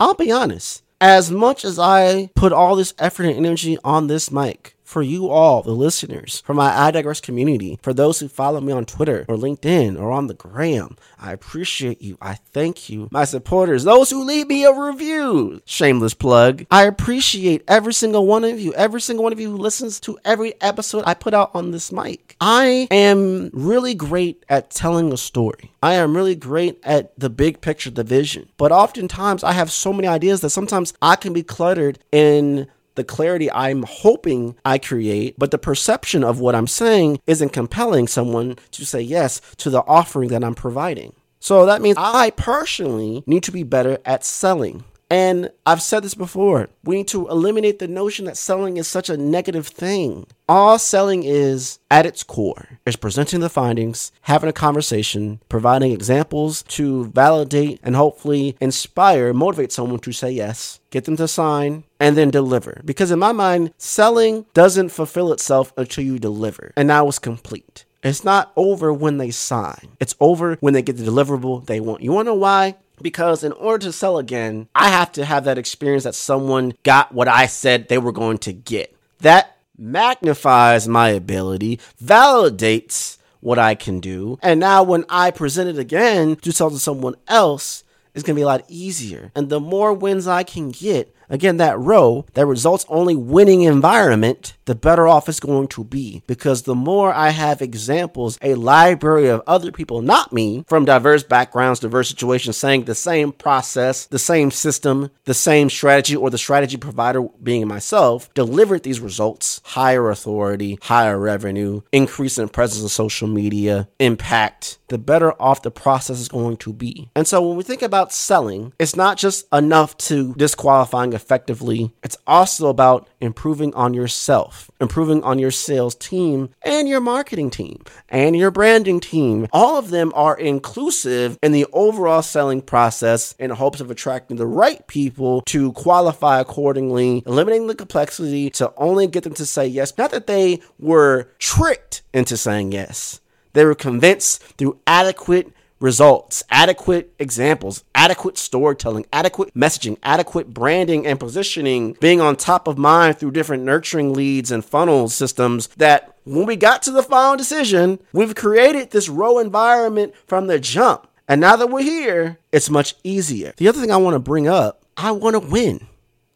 I'll 0.00 0.14
be 0.14 0.32
honest. 0.32 0.82
As 1.00 1.30
much 1.30 1.64
as 1.64 1.78
I 1.78 2.30
put 2.34 2.52
all 2.52 2.76
this 2.76 2.94
effort 2.98 3.26
and 3.26 3.36
energy 3.36 3.76
on 3.84 4.06
this 4.06 4.30
mic, 4.30 4.76
for 4.92 5.02
you 5.02 5.30
all, 5.30 5.62
the 5.62 5.72
listeners, 5.72 6.42
for 6.44 6.52
my 6.52 6.70
iDigress 6.70 7.22
community, 7.22 7.78
for 7.82 7.94
those 7.94 8.20
who 8.20 8.28
follow 8.28 8.60
me 8.60 8.72
on 8.72 8.84
Twitter 8.84 9.24
or 9.26 9.36
LinkedIn 9.36 9.98
or 9.98 10.12
on 10.12 10.26
the 10.26 10.34
gram. 10.34 10.96
I 11.18 11.32
appreciate 11.32 12.02
you. 12.02 12.18
I 12.20 12.34
thank 12.34 12.90
you. 12.90 13.08
My 13.10 13.24
supporters, 13.24 13.84
those 13.84 14.10
who 14.10 14.22
leave 14.22 14.48
me 14.48 14.64
a 14.64 14.72
review. 14.72 15.62
Shameless 15.64 16.12
plug. 16.12 16.66
I 16.70 16.84
appreciate 16.84 17.64
every 17.66 17.94
single 17.94 18.26
one 18.26 18.44
of 18.44 18.60
you, 18.60 18.74
every 18.74 19.00
single 19.00 19.22
one 19.24 19.32
of 19.32 19.40
you 19.40 19.50
who 19.50 19.56
listens 19.56 19.98
to 20.00 20.18
every 20.26 20.60
episode 20.60 21.04
I 21.06 21.14
put 21.14 21.32
out 21.32 21.50
on 21.54 21.70
this 21.70 21.90
mic. 21.90 22.36
I 22.40 22.86
am 22.90 23.50
really 23.54 23.94
great 23.94 24.44
at 24.50 24.70
telling 24.70 25.10
a 25.12 25.16
story. 25.16 25.72
I 25.82 25.94
am 25.94 26.14
really 26.14 26.34
great 26.34 26.78
at 26.84 27.18
the 27.18 27.30
big 27.30 27.62
picture, 27.62 27.90
the 27.90 28.04
vision. 28.04 28.50
But 28.58 28.72
oftentimes 28.72 29.42
I 29.42 29.52
have 29.52 29.72
so 29.72 29.92
many 29.92 30.06
ideas 30.06 30.42
that 30.42 30.50
sometimes 30.50 30.92
I 31.00 31.16
can 31.16 31.32
be 31.32 31.42
cluttered 31.42 31.98
in 32.12 32.68
the 32.94 33.04
clarity 33.04 33.50
I'm 33.50 33.84
hoping 33.84 34.56
I 34.64 34.78
create, 34.78 35.38
but 35.38 35.50
the 35.50 35.58
perception 35.58 36.24
of 36.24 36.40
what 36.40 36.54
I'm 36.54 36.66
saying 36.66 37.20
isn't 37.26 37.52
compelling 37.52 38.06
someone 38.08 38.56
to 38.72 38.86
say 38.86 39.00
yes 39.00 39.40
to 39.58 39.70
the 39.70 39.82
offering 39.86 40.28
that 40.30 40.44
I'm 40.44 40.54
providing. 40.54 41.14
So 41.40 41.66
that 41.66 41.82
means 41.82 41.96
I 41.98 42.30
personally 42.30 43.24
need 43.26 43.42
to 43.44 43.52
be 43.52 43.64
better 43.64 43.98
at 44.04 44.24
selling. 44.24 44.84
And 45.12 45.50
I've 45.66 45.82
said 45.82 46.04
this 46.04 46.14
before 46.14 46.70
we 46.84 46.96
need 46.96 47.08
to 47.08 47.28
eliminate 47.28 47.78
the 47.78 47.86
notion 47.86 48.24
that 48.24 48.38
selling 48.38 48.78
is 48.78 48.88
such 48.88 49.10
a 49.10 49.16
negative 49.18 49.66
thing. 49.66 50.26
All 50.48 50.78
selling 50.78 51.22
is, 51.22 51.80
at 51.90 52.06
its 52.06 52.22
core, 52.22 52.80
is 52.86 52.96
presenting 52.96 53.40
the 53.40 53.50
findings, 53.50 54.10
having 54.22 54.48
a 54.48 54.54
conversation, 54.54 55.38
providing 55.50 55.92
examples 55.92 56.62
to 56.62 57.04
validate 57.08 57.78
and 57.82 57.94
hopefully 57.94 58.56
inspire, 58.58 59.34
motivate 59.34 59.70
someone 59.70 60.00
to 60.00 60.12
say 60.12 60.30
yes, 60.30 60.80
get 60.88 61.04
them 61.04 61.18
to 61.18 61.28
sign, 61.28 61.84
and 62.00 62.16
then 62.16 62.30
deliver. 62.30 62.80
Because 62.82 63.10
in 63.10 63.18
my 63.18 63.32
mind, 63.32 63.74
selling 63.76 64.46
doesn't 64.54 64.88
fulfill 64.88 65.30
itself 65.30 65.74
until 65.76 66.04
you 66.04 66.18
deliver. 66.18 66.72
And 66.74 66.88
now 66.88 67.06
it's 67.06 67.18
complete. 67.18 67.84
It's 68.02 68.24
not 68.24 68.50
over 68.56 68.94
when 68.94 69.18
they 69.18 69.30
sign. 69.30 69.90
It's 70.00 70.14
over 70.20 70.56
when 70.60 70.72
they 70.72 70.80
get 70.80 70.96
the 70.96 71.04
deliverable 71.04 71.66
they 71.66 71.80
want. 71.80 72.02
You 72.02 72.12
want 72.12 72.26
to 72.26 72.30
know 72.30 72.36
why? 72.36 72.76
Because 73.02 73.44
in 73.44 73.52
order 73.52 73.86
to 73.86 73.92
sell 73.92 74.18
again, 74.18 74.68
I 74.74 74.88
have 74.88 75.12
to 75.12 75.24
have 75.24 75.44
that 75.44 75.58
experience 75.58 76.04
that 76.04 76.14
someone 76.14 76.74
got 76.82 77.12
what 77.12 77.28
I 77.28 77.46
said 77.46 77.88
they 77.88 77.98
were 77.98 78.12
going 78.12 78.38
to 78.38 78.52
get. 78.52 78.96
That 79.18 79.56
magnifies 79.76 80.86
my 80.88 81.08
ability, 81.08 81.80
validates 82.02 83.18
what 83.40 83.58
I 83.58 83.74
can 83.74 84.00
do. 84.00 84.38
And 84.42 84.60
now 84.60 84.82
when 84.82 85.04
I 85.08 85.30
present 85.30 85.68
it 85.68 85.78
again 85.78 86.36
to 86.36 86.52
sell 86.52 86.70
to 86.70 86.78
someone 86.78 87.16
else, 87.26 87.84
it's 88.14 88.22
going 88.22 88.34
to 88.36 88.38
be 88.38 88.42
a 88.42 88.46
lot 88.46 88.64
easier. 88.68 89.32
And 89.34 89.48
the 89.48 89.60
more 89.60 89.92
wins 89.92 90.26
I 90.28 90.42
can 90.44 90.70
get, 90.70 91.14
again, 91.32 91.56
that 91.56 91.78
ROWE 91.78 92.26
that 92.34 92.46
results 92.46 92.86
only 92.88 93.16
winning 93.16 93.62
environment, 93.62 94.54
the 94.66 94.74
better 94.76 95.08
off 95.08 95.28
it's 95.28 95.40
going 95.40 95.66
to 95.68 95.82
be. 95.82 96.22
Because 96.28 96.62
the 96.62 96.74
more 96.74 97.12
I 97.12 97.30
have 97.30 97.60
examples, 97.60 98.38
a 98.42 98.54
library 98.54 99.26
of 99.28 99.42
other 99.46 99.72
people, 99.72 100.02
not 100.02 100.32
me, 100.32 100.64
from 100.68 100.84
diverse 100.84 101.24
backgrounds, 101.24 101.80
diverse 101.80 102.08
situations, 102.08 102.56
saying 102.56 102.84
the 102.84 102.94
same 102.94 103.32
process, 103.32 104.06
the 104.06 104.18
same 104.18 104.50
system, 104.50 105.10
the 105.24 105.34
same 105.34 105.70
strategy, 105.70 106.14
or 106.14 106.30
the 106.30 106.38
strategy 106.38 106.76
provider 106.76 107.22
being 107.42 107.66
myself, 107.66 108.32
delivered 108.34 108.82
these 108.82 109.00
results 109.00 109.60
higher 109.64 110.10
authority, 110.10 110.78
higher 110.82 111.18
revenue, 111.18 111.80
increase 111.90 112.38
in 112.38 112.48
presence 112.48 112.84
of 112.84 112.90
social 112.90 113.26
media, 113.26 113.88
impact, 113.98 114.78
the 114.88 114.98
better 114.98 115.32
off 115.40 115.62
the 115.62 115.70
process 115.70 116.20
is 116.20 116.28
going 116.28 116.58
to 116.58 116.72
be. 116.72 117.08
And 117.16 117.26
so 117.26 117.40
when 117.40 117.56
we 117.56 117.62
think 117.62 117.80
about 117.80 118.12
selling, 118.12 118.74
it's 118.78 118.94
not 118.94 119.16
just 119.16 119.46
enough 119.50 119.96
to 119.98 120.34
disqualifying 120.34 121.14
effectively, 121.22 121.92
it's 122.02 122.18
also 122.26 122.68
about 122.68 123.08
improving 123.20 123.72
on 123.74 123.94
yourself, 123.94 124.70
improving 124.80 125.22
on 125.22 125.38
your 125.38 125.50
sales 125.50 125.94
team 125.94 126.50
and 126.62 126.88
your 126.88 127.00
marketing 127.00 127.50
team 127.50 127.82
and 128.08 128.36
your 128.36 128.50
branding 128.50 128.98
team. 128.98 129.46
All 129.52 129.78
of 129.78 129.90
them 129.90 130.12
are 130.14 130.36
inclusive 130.36 131.38
in 131.42 131.52
the 131.52 131.66
overall 131.72 132.22
selling 132.22 132.60
process 132.60 133.34
in 133.38 133.50
hopes 133.50 133.80
of 133.80 133.90
attracting 133.90 134.36
the 134.36 134.46
right 134.46 134.84
people 134.88 135.42
to 135.42 135.72
qualify 135.72 136.40
accordingly, 136.40 137.22
eliminating 137.26 137.68
the 137.68 137.74
complexity 137.74 138.50
to 138.50 138.72
only 138.76 139.06
get 139.06 139.22
them 139.22 139.34
to 139.34 139.46
say 139.46 139.66
yes. 139.66 139.96
Not 139.96 140.10
that 140.10 140.26
they 140.26 140.60
were 140.78 141.28
tricked 141.38 142.02
into 142.12 142.36
saying 142.36 142.72
yes. 142.72 143.20
They 143.52 143.64
were 143.64 143.74
convinced 143.74 144.42
through 144.56 144.78
adequate 144.86 145.52
results, 145.82 146.42
adequate 146.50 147.12
examples, 147.18 147.84
adequate 147.94 148.38
storytelling, 148.38 149.04
adequate 149.12 149.52
messaging, 149.54 149.98
adequate 150.02 150.54
branding 150.54 151.06
and 151.06 151.20
positioning, 151.20 151.94
being 152.00 152.20
on 152.20 152.36
top 152.36 152.68
of 152.68 152.78
mind 152.78 153.18
through 153.18 153.32
different 153.32 153.64
nurturing 153.64 154.14
leads 154.14 154.50
and 154.50 154.64
funnel 154.64 155.08
systems 155.08 155.66
that 155.76 156.16
when 156.24 156.46
we 156.46 156.56
got 156.56 156.82
to 156.82 156.92
the 156.92 157.02
final 157.02 157.36
decision, 157.36 157.98
we've 158.12 158.34
created 158.34 158.90
this 158.90 159.08
ROWE 159.08 159.38
environment 159.38 160.14
from 160.26 160.46
the 160.46 160.58
jump. 160.58 161.08
And 161.28 161.40
now 161.40 161.56
that 161.56 161.68
we're 161.70 161.82
here, 161.82 162.38
it's 162.52 162.70
much 162.70 162.94
easier. 163.02 163.52
The 163.56 163.68
other 163.68 163.80
thing 163.80 163.90
I 163.90 163.96
want 163.96 164.14
to 164.14 164.20
bring 164.20 164.46
up, 164.48 164.84
I 164.96 165.12
want 165.12 165.34
to 165.34 165.40
win. 165.40 165.86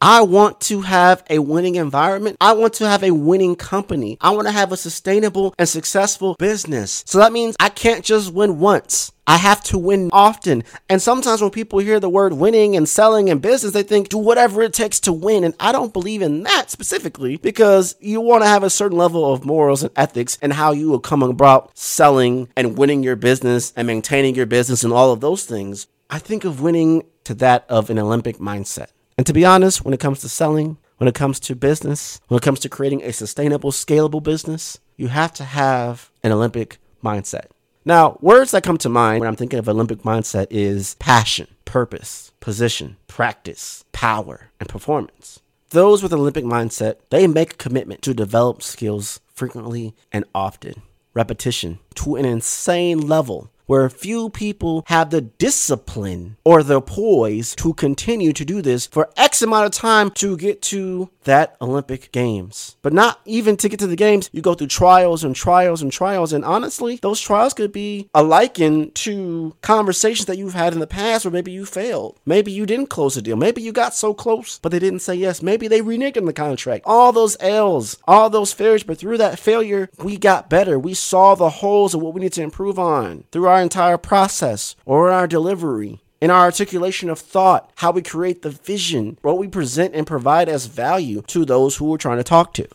I 0.01 0.23
want 0.23 0.61
to 0.63 0.83
have 0.83 1.25
a 1.31 1.39
winning 1.39 1.77
environment. 1.77 2.37
I 2.41 2.53
want 2.53 2.75
to 2.75 2.89
have 2.89 3.03
a 3.03 3.13
winning 3.13 3.57
company. 3.57 4.19
I 4.21 4.31
want 4.31 4.47
to 4.47 4.53
have 4.53 4.71
a 4.71 4.77
sustainable 4.77 5.55
and 5.59 5.69
successful 5.69 6.37
business. 6.39 7.03
So 7.07 7.19
that 7.19 7.33
means 7.33 7.57
I 7.59 7.71
can't 7.71 8.05
just 8.05 8.33
win 8.33 8.59
once. 8.59 9.11
I 9.27 9.39
have 9.39 9.65
to 9.65 9.79
win 9.79 10.11
often. 10.13 10.65
And 10.89 11.01
sometimes 11.01 11.41
when 11.41 11.51
people 11.51 11.79
hear 11.79 11.99
the 11.99 12.11
word 12.11 12.35
winning 12.35 12.77
and 12.77 12.89
selling 12.89 13.31
and 13.31 13.41
business, 13.41 13.73
they 13.73 13.83
think 13.83 14.11
do 14.11 14.19
whatever 14.19 14.63
it 14.63 14.75
takes 14.75 15.01
to 15.01 15.13
win. 15.13 15.45
And 15.45 15.55
I 15.59 15.73
don't 15.73 15.93
believe 15.93 16.23
in 16.23 16.43
that 16.43 16.71
specifically 16.71 17.39
because 17.39 17.97
you 17.99 18.21
want 18.21 18.43
to 18.45 18.49
have 18.49 18.63
a 18.63 18.71
certain 18.71 18.99
level 18.99 19.33
of 19.33 19.45
morals 19.45 19.83
and 19.83 19.93
ethics 19.97 20.39
and 20.43 20.53
how 20.53 20.73
you 20.73 20.91
will 20.91 21.01
come 21.01 21.23
about 21.23 21.77
selling 21.77 22.49
and 22.55 22.77
winning 22.77 23.03
your 23.03 23.17
business 23.17 23.73
and 23.75 23.87
maintaining 23.87 24.35
your 24.35 24.47
business 24.47 24.85
and 24.85 24.93
all 24.93 25.11
of 25.11 25.21
those 25.21 25.45
things. 25.45 25.87
I 26.11 26.19
think 26.19 26.45
of 26.45 26.61
winning 26.61 27.03
to 27.25 27.35
that 27.35 27.65
of 27.69 27.91
an 27.91 27.99
Olympic 27.99 28.37
mindset. 28.37 28.89
And 29.19 29.27
to 29.27 29.33
be 29.33 29.45
honest, 29.45 29.85
when 29.85 29.95
it 29.95 30.01
comes 30.01 30.21
to 30.21 30.29
selling, 30.29 30.77
when 30.99 31.09
it 31.09 31.15
comes 31.15 31.41
to 31.41 31.55
business, 31.55 32.21
when 32.29 32.37
it 32.37 32.43
comes 32.43 32.61
to 32.61 32.69
creating 32.69 33.03
a 33.03 33.13
sustainable, 33.13 33.73
scalable 33.73 34.23
business, 34.23 34.79
you 34.97 35.09
have 35.09 35.33
to 35.35 35.45
have 35.45 36.11
an 36.23 36.33
Olympic 36.33 36.79
mindset. 37.03 37.47
Now, 37.85 38.19
words 38.21 38.51
that 38.51 38.65
come 38.65 38.79
to 38.79 38.89
mind 38.89 39.21
when 39.21 39.29
I'm 39.29 39.37
thinking 39.37 39.59
of 39.59 39.69
Olympic 39.69 40.01
mindset 40.01 40.49
is 40.51 40.97
passion, 40.97 41.47
purpose, 41.65 42.33
position, 42.41 42.97
practice, 43.07 43.85
power, 43.93 44.51
and 44.61 44.69
performance. 44.69 45.41
Those 45.71 46.03
with 46.03 46.13
Olympic 46.13 46.45
mindset, 46.45 46.97
they 47.11 47.27
make 47.27 47.55
a 47.55 47.57
commitment 47.57 48.03
to 48.03 48.13
develop 48.13 48.63
skills 48.63 49.21
frequently 49.33 49.95
and 50.13 50.25
often. 50.35 50.83
Repetition 51.15 51.79
to 51.95 52.17
an 52.17 52.25
insane 52.25 53.07
level 53.07 53.51
where 53.67 53.89
few 53.91 54.31
people 54.31 54.85
have 54.87 55.11
the 55.11 55.21
discipline 55.21 56.37
or 56.45 56.63
the 56.63 56.81
poise 56.81 57.55
to 57.57 57.75
continue 57.75 58.33
to 58.33 58.45
do 58.45 58.63
this 58.63 58.87
for 58.87 59.11
X 59.17 59.43
amount 59.43 59.67
of 59.67 59.73
time 59.73 60.11
to 60.11 60.37
get 60.37 60.63
to 60.63 61.11
that 61.27 61.57
Olympic 61.61 62.11
Games. 62.11 62.77
But 62.83 62.93
not 62.93 63.21
even 63.25 63.57
to 63.59 63.69
get 63.69 63.79
to 63.81 63.87
the 63.87 63.97
Games, 63.97 64.31
you 64.33 64.43
go 64.43 64.55
through 64.55 64.69
trials 64.69 65.23
and 65.23 65.37
trials 65.37 65.83
and 65.83 65.93
trials. 65.93 66.33
And 66.33 66.45
honestly, 66.45 66.99
those 67.03 67.21
trials 67.21 67.55
could 67.55 67.73
be 67.73 68.09
a 68.15 68.23
liken 68.23 68.91
to 68.93 69.55
conversations 69.61 70.27
that 70.27 70.39
you've 70.39 70.55
had 70.55 70.73
in 70.73 70.81
the 70.81 70.87
past 70.87 71.25
where 71.25 71.33
maybe 71.33 71.53
you 71.53 71.67
failed. 71.67 72.19
Maybe 72.25 72.51
you 72.51 72.67
didn't 72.67 72.89
close 72.89 73.17
a 73.17 73.23
deal. 73.23 73.37
Maybe 73.37 73.63
you 73.63 73.73
got 73.73 73.95
so 73.95 74.15
close, 74.15 74.59
but 74.59 74.73
they 74.73 74.79
didn't 74.79 75.01
say 75.01 75.15
yes. 75.15 75.43
Maybe 75.43 75.69
they 75.69 75.81
reneged 75.81 76.17
on 76.17 76.25
the 76.25 76.33
contract. 76.33 76.85
All 76.87 77.13
those 77.13 77.37
L's, 77.41 77.99
all 78.07 78.31
those 78.31 78.53
failures, 78.53 78.83
but 78.83 78.99
through 78.99 79.19
that 79.19 79.39
failure, 79.39 79.91
we 80.03 80.17
got 80.17 80.51
better. 80.51 80.79
We 80.79 80.95
saw 80.95 81.35
the 81.35 81.51
holes 81.51 81.95
of 81.95 82.01
what 82.01 82.15
we 82.15 82.21
need 82.21 82.33
to 82.35 82.43
improve 82.43 82.79
on 82.79 83.25
through 83.31 83.47
our 83.47 83.61
entire 83.61 83.99
process 83.99 84.77
or 84.85 85.11
our 85.11 85.27
delivery 85.27 86.01
in 86.21 86.31
our 86.31 86.45
articulation 86.45 87.11
of 87.11 87.19
thought, 87.19 87.71
how 87.77 87.91
we 87.91 88.03
create 88.03 88.43
the 88.43 88.51
vision, 88.51 89.19
what 89.23 89.39
we 89.39 89.49
present 89.49 89.95
and 89.95 90.07
provide 90.07 90.49
as 90.49 90.67
value 90.67 91.23
to 91.23 91.45
those 91.45 91.77
who 91.77 91.87
we're 91.87 91.99
trying 91.99 92.19
to 92.19 92.25
talk 92.25 92.55
to. 92.55 92.67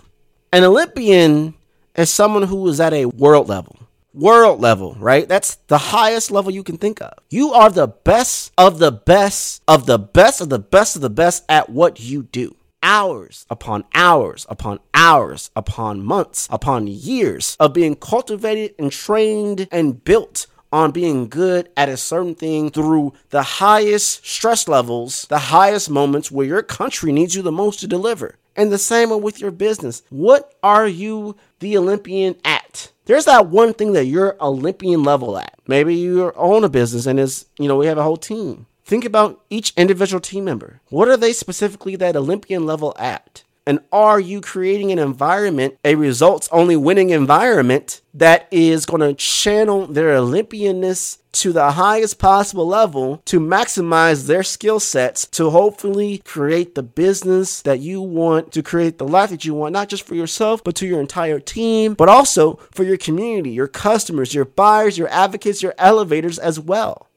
An 0.54 0.64
Olympian 0.64 1.56
is 1.96 2.10
someone 2.10 2.44
who 2.44 2.68
is 2.68 2.80
at 2.80 2.94
a 2.94 3.06
world 3.06 3.50
level. 3.50 3.78
World 4.14 4.60
level, 4.60 4.96
right? 5.00 5.28
That's 5.28 5.56
the 5.68 5.78
highest 5.78 6.32
level 6.32 6.52
you 6.52 6.64
can 6.64 6.78
think 6.78 7.02
of. 7.02 7.14
You 7.30 7.54
are 7.54 7.70
the 7.70 7.88
best 7.88 8.52
of 8.58 8.80
the 8.80 8.92
best 8.92 9.64
of 9.68 9.86
the 9.86 9.98
best 9.98 10.42
of 10.42 10.50
the 10.50 10.60
best 10.60 10.98
of 10.98 11.02
the 11.02 11.10
best 11.10 11.46
at 11.48 11.70
what 11.70 12.00
you 12.02 12.24
do. 12.24 12.58
Hours 12.84 13.46
upon 13.50 13.86
hours 13.94 14.46
upon 14.50 14.80
hours 14.94 15.52
upon 15.56 16.04
months 16.04 16.48
upon 16.52 16.88
years 16.88 17.56
of 17.60 17.74
being 17.74 17.96
cultivated 17.96 18.76
and 18.78 18.92
trained 18.92 19.70
and 19.72 20.04
built 20.04 20.48
on 20.72 20.92
being 20.92 21.28
good 21.28 21.70
at 21.76 21.90
a 21.90 21.98
certain 21.98 22.36
thing 22.36 22.70
through 22.70 23.14
the 23.30 23.44
highest 23.44 24.26
stress 24.26 24.68
levels, 24.68 25.26
the 25.30 25.40
highest 25.40 25.90
moments 25.90 26.32
where 26.32 26.48
your 26.48 26.64
country 26.64 27.12
needs 27.12 27.36
you 27.36 27.42
the 27.42 27.52
most 27.52 27.80
to 27.80 27.88
deliver. 27.88 28.36
And 28.56 28.72
the 28.72 28.78
same 28.78 29.22
with 29.22 29.40
your 29.40 29.52
business. 29.52 30.04
What 30.10 30.54
are 30.62 30.88
you 30.88 31.38
the 31.60 31.78
Olympian 31.78 32.36
at? 32.44 32.92
There's 33.06 33.26
that 33.26 33.48
one 33.48 33.74
thing 33.74 33.94
that 33.94 34.06
you're 34.06 34.38
Olympian 34.42 35.04
level 35.04 35.38
at. 35.38 35.58
Maybe 35.68 35.96
you 35.96 36.32
own 36.36 36.64
a 36.64 36.70
business 36.70 37.06
and 37.06 37.20
is, 37.20 37.46
you 37.58 37.68
know, 37.68 37.78
we 37.78 37.88
have 37.88 37.98
a 37.98 38.04
whole 38.04 38.18
team. 38.18 38.68
Think 38.84 39.06
about 39.06 39.42
each 39.50 39.74
individual 39.78 40.20
team 40.20 40.44
member. 40.44 40.82
What 40.90 41.08
are 41.08 41.18
they 41.18 41.34
specifically 41.34 41.96
that 41.96 42.16
Olympian 42.16 42.66
level 42.66 42.94
at? 43.00 43.44
And 43.72 43.80
are 43.94 44.20
you 44.20 44.42
creating 44.42 44.92
an 44.92 45.00
environment, 45.00 45.78
a 45.86 45.96
results 45.96 46.50
only 46.52 46.76
winning 46.76 47.12
environment 47.12 48.02
that 48.14 48.50
is 48.52 48.86
going 48.86 49.00
to 49.00 49.14
channel 49.14 49.88
their 49.88 50.10
Olympianness 50.10 51.20
to 51.32 51.54
the 51.54 51.72
highest 51.72 52.20
possible 52.20 52.68
level 52.68 53.22
to 53.24 53.40
maximize 53.40 54.28
their 54.28 54.44
skill 54.44 54.82
sets 54.82 55.26
to 55.28 55.52
hopefully 55.52 56.18
create 56.26 56.76
the 56.76 56.84
business 56.84 57.62
that 57.62 57.80
you 57.80 58.02
want, 58.02 58.52
to 58.52 58.62
create 58.62 58.98
the 58.98 59.08
life 59.08 59.30
that 59.30 59.46
you 59.46 59.54
want, 59.54 59.72
not 59.72 59.88
just 59.88 60.06
for 60.06 60.16
yourself, 60.16 60.62
but 60.66 60.76
to 60.76 60.86
your 60.86 61.00
entire 61.00 61.40
team, 61.40 61.94
but 61.94 62.10
also 62.10 62.56
for 62.72 62.84
your 62.84 62.98
community, 62.98 63.52
your 63.52 63.70
customers, 63.70 64.34
your 64.34 64.44
buyers, 64.44 64.98
your 64.98 65.08
advocates, 65.08 65.64
your 65.64 65.76
elevators 65.78 66.38
as 66.38 66.60
well. 66.60 67.08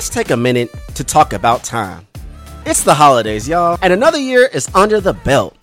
Let's 0.00 0.08
take 0.08 0.30
a 0.30 0.36
minute 0.36 0.74
to 0.94 1.04
talk 1.04 1.34
about 1.34 1.62
time. 1.62 2.06
It's 2.64 2.82
the 2.82 2.94
holidays, 2.94 3.46
y'all, 3.46 3.78
and 3.82 3.92
another 3.92 4.16
year 4.16 4.46
is 4.46 4.66
under 4.74 4.98
the 4.98 5.12
belt. 5.12 5.54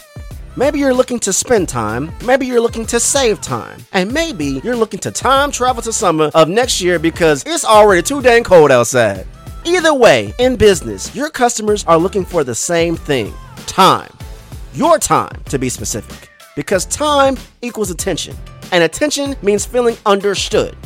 Maybe 0.56 0.77
you're 0.77 0.94
looking 0.94 1.17
to 1.22 1.34
spend 1.34 1.67
time, 1.67 2.12
maybe 2.24 2.46
you're 2.46 2.62
looking 2.62 2.86
to 2.86 3.00
save 3.00 3.41
time, 3.41 3.84
and 3.94 4.13
maybe 4.13 4.62
you're 4.63 4.75
looking 4.75 5.00
to 5.00 5.10
time 5.10 5.50
travel 5.50 5.82
to 5.82 5.91
summer 5.91 6.29
of 6.36 6.50
next 6.50 6.79
year 6.79 7.00
because 7.00 7.44
it's 7.48 7.65
already 7.65 8.03
too 8.03 8.22
dang 8.22 8.44
cold 8.44 8.70
outside. 8.70 9.25
Either 9.65 9.96
way, 9.96 10.32
in 10.38 10.56
business, 10.56 11.15
your 11.15 11.32
customers 11.32 11.84
are 11.86 11.98
looking 11.98 12.24
for 12.24 12.44
the 12.44 12.53
same 12.53 12.96
thing 12.96 13.34
time. 13.65 14.12
Your 14.75 15.00
time, 15.00 15.41
to 15.46 15.58
be 15.58 15.67
specific. 15.67 16.29
Because 16.56 16.86
time 16.86 17.38
equals 17.63 17.89
attention, 17.89 18.36
and 18.72 18.84
attention 18.84 19.36
means 19.41 19.65
feeling 19.65 19.98
understood. 20.06 20.77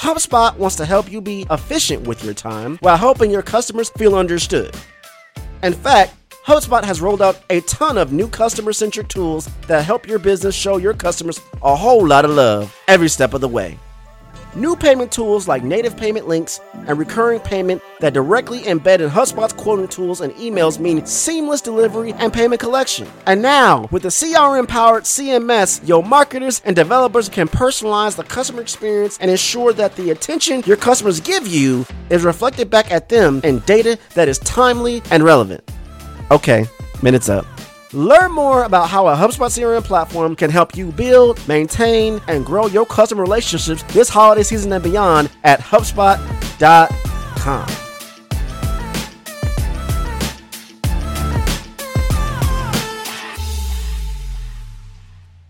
HubSpot 0.00 0.56
wants 0.56 0.76
to 0.76 0.86
help 0.86 1.12
you 1.12 1.20
be 1.20 1.44
efficient 1.50 2.06
with 2.08 2.24
your 2.24 2.32
time 2.32 2.78
while 2.80 2.96
helping 2.96 3.30
your 3.30 3.42
customers 3.42 3.90
feel 3.90 4.14
understood. 4.14 4.74
In 5.62 5.74
fact, 5.74 6.14
HubSpot 6.46 6.82
has 6.82 7.02
rolled 7.02 7.20
out 7.20 7.42
a 7.50 7.60
ton 7.60 7.98
of 7.98 8.10
new 8.10 8.26
customer 8.26 8.72
centric 8.72 9.08
tools 9.08 9.50
that 9.66 9.84
help 9.84 10.08
your 10.08 10.18
business 10.18 10.54
show 10.54 10.78
your 10.78 10.94
customers 10.94 11.38
a 11.62 11.76
whole 11.76 12.06
lot 12.06 12.24
of 12.24 12.30
love 12.30 12.74
every 12.88 13.10
step 13.10 13.34
of 13.34 13.42
the 13.42 13.48
way. 13.48 13.78
New 14.56 14.74
payment 14.74 15.12
tools 15.12 15.46
like 15.46 15.62
native 15.62 15.96
payment 15.96 16.26
links 16.26 16.60
and 16.74 16.98
recurring 16.98 17.38
payment 17.38 17.80
that 18.00 18.12
directly 18.12 18.62
embed 18.62 18.98
in 18.98 19.08
HubSpot's 19.08 19.52
quoting 19.52 19.86
tools 19.86 20.20
and 20.22 20.32
emails 20.34 20.80
mean 20.80 21.06
seamless 21.06 21.60
delivery 21.60 22.12
and 22.14 22.32
payment 22.32 22.60
collection. 22.60 23.06
And 23.26 23.42
now, 23.42 23.88
with 23.92 24.02
the 24.02 24.08
CRM 24.08 24.66
powered 24.66 25.04
CMS, 25.04 25.86
your 25.86 26.02
marketers 26.02 26.62
and 26.64 26.74
developers 26.74 27.28
can 27.28 27.46
personalize 27.46 28.16
the 28.16 28.24
customer 28.24 28.60
experience 28.60 29.18
and 29.20 29.30
ensure 29.30 29.72
that 29.74 29.94
the 29.94 30.10
attention 30.10 30.64
your 30.66 30.76
customers 30.76 31.20
give 31.20 31.46
you 31.46 31.86
is 32.08 32.24
reflected 32.24 32.70
back 32.70 32.90
at 32.90 33.08
them 33.08 33.40
in 33.44 33.60
data 33.60 33.96
that 34.14 34.28
is 34.28 34.40
timely 34.40 35.00
and 35.12 35.22
relevant. 35.22 35.62
Okay, 36.32 36.66
minutes 37.02 37.28
up. 37.28 37.46
Learn 37.92 38.30
more 38.30 38.62
about 38.62 38.88
how 38.88 39.08
a 39.08 39.16
HubSpot 39.16 39.50
CRM 39.50 39.82
platform 39.82 40.36
can 40.36 40.48
help 40.48 40.76
you 40.76 40.92
build, 40.92 41.48
maintain, 41.48 42.20
and 42.28 42.46
grow 42.46 42.68
your 42.68 42.86
customer 42.86 43.22
relationships 43.22 43.82
this 43.92 44.08
holiday 44.08 44.44
season 44.44 44.72
and 44.72 44.84
beyond 44.84 45.28
at 45.42 45.58
HubSpot.com. 45.58 47.68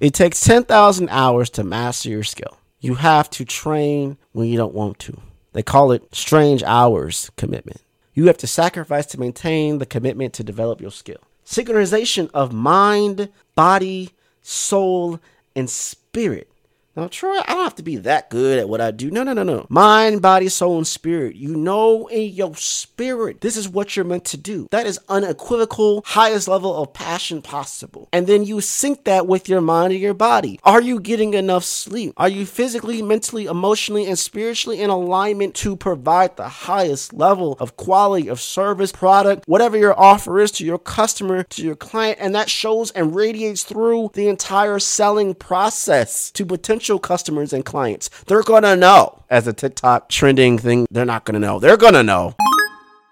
It 0.00 0.14
takes 0.14 0.40
10,000 0.40 1.10
hours 1.10 1.50
to 1.50 1.62
master 1.62 2.08
your 2.08 2.22
skill. 2.22 2.56
You 2.78 2.94
have 2.94 3.28
to 3.30 3.44
train 3.44 4.16
when 4.32 4.48
you 4.48 4.56
don't 4.56 4.72
want 4.72 4.98
to. 5.00 5.20
They 5.52 5.62
call 5.62 5.92
it 5.92 6.14
strange 6.14 6.62
hours 6.62 7.30
commitment. 7.36 7.82
You 8.14 8.28
have 8.28 8.38
to 8.38 8.46
sacrifice 8.46 9.04
to 9.06 9.20
maintain 9.20 9.76
the 9.76 9.84
commitment 9.84 10.32
to 10.34 10.42
develop 10.42 10.80
your 10.80 10.90
skill. 10.90 11.20
Synchronization 11.50 12.30
of 12.32 12.52
mind, 12.52 13.28
body, 13.56 14.10
soul, 14.40 15.18
and 15.56 15.68
spirit 15.68 16.49
now, 16.96 17.06
Troy, 17.06 17.38
I 17.38 17.54
don't 17.54 17.62
have 17.62 17.76
to 17.76 17.84
be 17.84 17.96
that 17.98 18.30
good 18.30 18.58
at 18.58 18.68
what 18.68 18.80
I 18.80 18.90
do. 18.90 19.12
No, 19.12 19.22
no, 19.22 19.32
no, 19.32 19.44
no. 19.44 19.64
Mind, 19.68 20.20
body, 20.20 20.48
soul, 20.48 20.76
and 20.76 20.86
spirit. 20.86 21.36
You 21.36 21.54
know 21.54 22.08
in 22.08 22.32
your 22.32 22.56
spirit, 22.56 23.42
this 23.42 23.56
is 23.56 23.68
what 23.68 23.94
you're 23.94 24.04
meant 24.04 24.24
to 24.26 24.36
do. 24.36 24.66
That 24.72 24.86
is 24.86 24.98
unequivocal, 25.08 26.02
highest 26.04 26.48
level 26.48 26.76
of 26.76 26.92
passion 26.92 27.42
possible. 27.42 28.08
And 28.12 28.26
then 28.26 28.44
you 28.44 28.60
sync 28.60 29.04
that 29.04 29.28
with 29.28 29.48
your 29.48 29.60
mind 29.60 29.92
and 29.92 30.02
your 30.02 30.14
body. 30.14 30.58
Are 30.64 30.82
you 30.82 30.98
getting 30.98 31.34
enough 31.34 31.62
sleep? 31.62 32.12
Are 32.16 32.28
you 32.28 32.44
physically, 32.44 33.02
mentally, 33.02 33.46
emotionally, 33.46 34.06
and 34.06 34.18
spiritually 34.18 34.80
in 34.80 34.90
alignment 34.90 35.54
to 35.56 35.76
provide 35.76 36.36
the 36.36 36.48
highest 36.48 37.12
level 37.12 37.56
of 37.60 37.76
quality 37.76 38.26
of 38.26 38.40
service, 38.40 38.90
product, 38.90 39.44
whatever 39.46 39.76
your 39.76 39.98
offer 39.98 40.40
is 40.40 40.50
to 40.52 40.66
your 40.66 40.78
customer, 40.78 41.44
to 41.44 41.62
your 41.62 41.76
client? 41.76 42.18
And 42.20 42.34
that 42.34 42.50
shows 42.50 42.90
and 42.90 43.14
radiates 43.14 43.62
through 43.62 44.10
the 44.14 44.26
entire 44.26 44.80
selling 44.80 45.34
process 45.34 46.32
to 46.32 46.44
potential 46.44 46.79
potential 46.80 46.98
customers 46.98 47.52
and 47.52 47.62
clients. 47.62 48.08
They're 48.24 48.42
going 48.42 48.62
to 48.62 48.74
know 48.74 49.22
as 49.28 49.46
a 49.46 49.52
TikTok 49.52 50.08
trending 50.08 50.56
thing. 50.56 50.86
They're 50.90 51.04
not 51.04 51.26
going 51.26 51.34
to 51.34 51.46
know. 51.46 51.58
They're 51.58 51.76
going 51.76 51.92
to 51.92 52.02
know. 52.02 52.34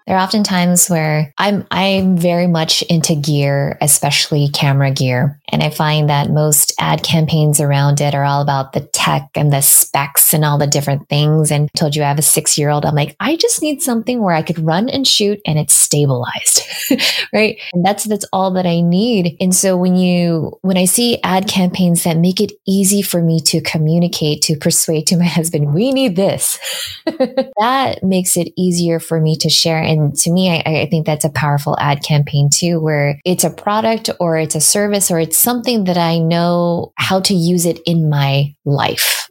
There 0.09 0.17
are 0.17 0.21
often 0.21 0.41
times 0.41 0.87
where 0.89 1.31
I'm 1.37 1.67
I'm 1.69 2.17
very 2.17 2.47
much 2.47 2.81
into 2.81 3.13
gear, 3.13 3.77
especially 3.79 4.49
camera 4.49 4.89
gear. 4.89 5.39
And 5.51 5.61
I 5.61 5.69
find 5.69 6.09
that 6.09 6.31
most 6.31 6.73
ad 6.79 7.03
campaigns 7.03 7.59
around 7.59 8.01
it 8.01 8.15
are 8.15 8.23
all 8.23 8.41
about 8.41 8.73
the 8.73 8.81
tech 8.81 9.29
and 9.35 9.53
the 9.53 9.61
specs 9.61 10.33
and 10.33 10.43
all 10.43 10.57
the 10.57 10.65
different 10.65 11.09
things. 11.09 11.51
And 11.51 11.71
told 11.75 11.95
you 11.95 12.01
I 12.01 12.07
have 12.07 12.17
a 12.17 12.23
six 12.23 12.57
year 12.57 12.69
old. 12.69 12.87
I'm 12.87 12.95
like, 12.95 13.15
I 13.19 13.35
just 13.35 13.61
need 13.61 13.83
something 13.83 14.19
where 14.19 14.33
I 14.33 14.41
could 14.41 14.57
run 14.57 14.89
and 14.89 15.07
shoot 15.07 15.39
and 15.45 15.59
it's 15.59 15.75
stabilized. 15.75 16.63
right. 17.33 17.59
And 17.73 17.85
that's 17.85 18.05
that's 18.05 18.25
all 18.33 18.49
that 18.53 18.65
I 18.65 18.81
need. 18.81 19.37
And 19.39 19.53
so 19.53 19.77
when 19.77 19.95
you 19.95 20.57
when 20.63 20.77
I 20.77 20.85
see 20.85 21.21
ad 21.21 21.47
campaigns 21.47 22.03
that 22.03 22.17
make 22.17 22.41
it 22.41 22.53
easy 22.67 23.03
for 23.03 23.21
me 23.21 23.41
to 23.41 23.61
communicate, 23.61 24.41
to 24.43 24.57
persuade 24.57 25.05
to 25.07 25.17
my 25.17 25.25
husband, 25.39 25.75
we 25.75 25.91
need 25.91 26.15
this, 26.15 26.57
that 27.05 27.99
makes 28.01 28.37
it 28.37 28.51
easier 28.57 28.99
for 28.99 29.21
me 29.21 29.35
to 29.37 29.49
share. 29.49 29.79
And 29.79 29.98
and 29.99 30.15
to 30.17 30.31
me, 30.31 30.49
I, 30.49 30.81
I 30.81 30.89
think 30.89 31.05
that's 31.05 31.25
a 31.25 31.29
powerful 31.29 31.77
ad 31.79 32.03
campaign 32.03 32.49
too, 32.53 32.79
where 32.79 33.19
it's 33.25 33.43
a 33.43 33.49
product 33.49 34.09
or 34.19 34.37
it's 34.37 34.55
a 34.55 34.61
service 34.61 35.11
or 35.11 35.19
it's 35.19 35.37
something 35.37 35.83
that 35.85 35.97
I 35.97 36.19
know 36.19 36.93
how 36.95 37.19
to 37.21 37.33
use 37.33 37.65
it 37.65 37.79
in 37.85 38.09
my 38.09 38.55
life. 38.65 39.27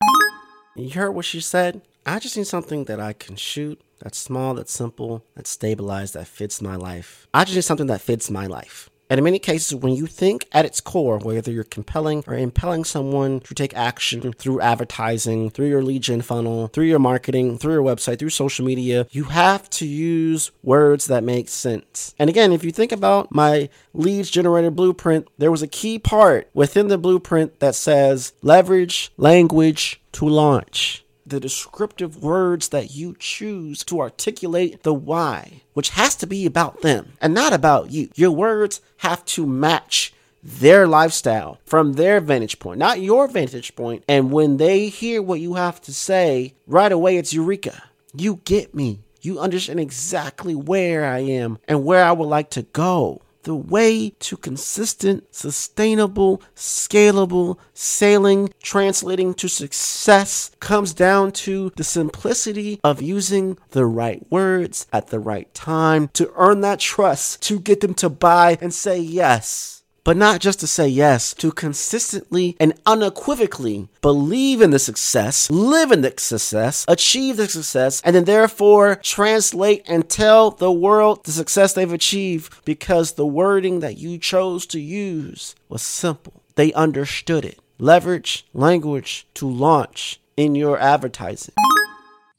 You 0.77 0.91
heard 0.91 1.11
what 1.13 1.25
she 1.25 1.41
said? 1.41 1.83
I 2.07 2.19
just 2.19 2.37
need 2.37 2.47
something 2.47 2.85
that 2.85 3.01
I 3.01 3.13
can 3.13 3.37
shoot, 3.37 3.81
that's 3.99 4.19
small, 4.19 4.55
that's 4.55 4.73
simple, 4.73 5.25
that's 5.35 5.51
stabilized, 5.51 6.15
that 6.15 6.27
fits 6.27 6.63
my 6.63 6.77
life. 6.77 7.27
I 7.35 7.45
just 7.45 7.57
need 7.57 7.65
something 7.65 7.89
that 7.89 8.01
fits 8.01 8.31
my 8.31 8.47
life. 8.47 8.89
And 9.11 9.19
in 9.19 9.25
many 9.25 9.39
cases, 9.39 9.75
when 9.75 9.95
you 9.95 10.07
think 10.07 10.47
at 10.53 10.67
its 10.67 10.81
core, 10.81 11.19
whether 11.19 11.51
you're 11.51 11.65
compelling 11.65 12.25
or 12.27 12.35
impelling 12.35 12.85
someone 12.85 13.41
to 13.41 13.55
take 13.55 13.75
action 13.75 14.33
through 14.33 14.61
advertising, 14.61 15.51
through 15.51 15.69
your 15.69 15.83
lead 15.83 16.03
gen 16.03 16.21
funnel, 16.21 16.69
through 16.69 16.85
your 16.85 16.99
marketing, 16.99 17.59
through 17.59 17.73
your 17.75 17.83
website, 17.83 18.19
through 18.19 18.31
social 18.31 18.67
media, 18.67 19.07
you 19.11 19.25
have 19.25 19.71
to 19.71 19.87
use 19.87 20.51
words 20.63 21.07
that 21.07 21.25
make 21.25 21.49
sense. 21.49 22.15
And 22.19 22.29
again, 22.29 22.53
if 22.53 22.65
you 22.65 22.71
think 22.71 22.93
about 22.93 23.33
my 23.35 23.71
leads 23.95 24.31
generator 24.31 24.71
blueprint, 24.71 25.27
there 25.39 25.51
was 25.51 25.63
a 25.63 25.69
key 25.69 25.99
part 25.99 26.51
within 26.53 26.89
the 26.89 26.99
blueprint 26.99 27.61
that 27.61 27.75
says 27.75 28.33
leverage 28.43 29.11
language 29.17 30.01
to 30.13 30.29
launch 30.29 31.05
the 31.29 31.41
descriptive 31.41 32.23
words 32.23 32.69
that 32.69 32.95
you 32.95 33.17
choose 33.19 33.85
to 33.85 34.01
articulate 34.01 34.83
the 34.83 34.95
why, 34.95 35.63
which 35.75 35.91
has 35.91 36.15
to 36.17 36.27
be 36.27 36.47
about 36.47 36.83
them 36.83 37.13
and 37.21 37.35
not 37.35 37.53
about 37.53 37.91
you. 37.91 38.11
Your 38.15 38.31
words 38.31 38.81
have 38.99 39.25
to 39.27 39.47
match 39.47 40.13
their 40.43 40.87
lifestyle 40.87 41.59
from 41.67 41.95
their 41.95 42.21
vantage 42.21 42.59
point, 42.59 42.79
not 42.79 43.01
your 43.01 43.29
vantage 43.29 43.75
point. 43.75 44.05
And 44.09 44.31
when 44.33 44.57
they 44.57 44.89
hear 44.89 45.21
what 45.21 45.41
you 45.41 45.55
have 45.55 45.81
to 45.83 45.93
say, 45.93 46.55
right 46.67 46.93
away 46.93 47.17
it's 47.17 47.33
eureka. 47.33 47.83
You 48.15 48.41
get 48.45 48.75
me. 48.75 49.01
You 49.21 49.41
understand 49.41 49.81
exactly 49.81 50.55
where 50.55 51.05
I 51.05 51.19
am 51.19 51.59
and 51.67 51.85
where 51.85 52.05
I 52.05 52.13
would 52.13 52.29
like 52.29 52.51
to 52.51 52.63
go. 52.63 53.21
The 53.49 53.55
way 53.55 54.11
to 54.11 54.37
consistent, 54.37 55.35
sustainable, 55.35 56.43
scalable 56.55 57.57
sailing, 57.73 58.53
translating 58.63 59.33
to 59.33 59.49
success, 59.49 60.51
comes 60.61 60.93
down 60.93 61.33
to 61.49 61.73
the 61.75 61.83
simplicity 61.83 62.79
of 62.85 63.01
using 63.01 63.57
the 63.71 63.87
right 63.87 64.23
words 64.31 64.87
at 64.93 65.07
the 65.07 65.19
right 65.19 65.53
time 65.55 66.09
to 66.09 66.31
earn 66.37 66.61
that 66.61 66.81
trust, 66.81 67.41
to 67.45 67.59
get 67.59 67.81
them 67.81 67.95
to 67.95 68.11
buy 68.11 68.59
and 68.61 68.75
say 68.75 68.99
yes 68.99 69.78
but 70.09 70.17
not 70.17 70.41
just 70.41 70.59
to 70.59 70.67
say 70.67 70.89
yes, 70.89 71.35
to 71.35 71.53
consistently 71.53 72.57
and 72.59 72.73
unequivocally 72.87 73.91
believe 74.01 74.63
in 74.63 74.71
the 74.71 74.79
success, 74.79 75.51
live 75.51 75.93
in 75.93 76.01
the 76.01 76.15
success, 76.17 76.87
achieve 76.89 77.37
the 77.37 77.47
success, 77.47 78.01
and 78.03 78.17
then 78.17 78.25
therefore 78.25 78.97
translate 79.03 79.83
and 79.87 80.09
tell 80.09 80.51
the 80.51 80.73
world 80.73 81.23
the 81.25 81.31
success 81.31 81.75
they've 81.75 81.93
achieved 81.93 82.65
because 82.65 83.13
the 83.13 83.27
wording 83.27 83.81
that 83.81 83.99
you 83.99 84.17
chose 84.17 84.65
to 84.65 84.81
use 84.81 85.55
was 85.69 85.83
simple. 85.83 86.43
They 86.55 86.73
understood 86.73 87.45
it. 87.45 87.59
Leverage 87.79 88.47
language 88.55 89.27
to 89.35 89.47
launch 89.47 90.23
in 90.39 90.55
your 90.55 90.79
advertising. 90.79 91.55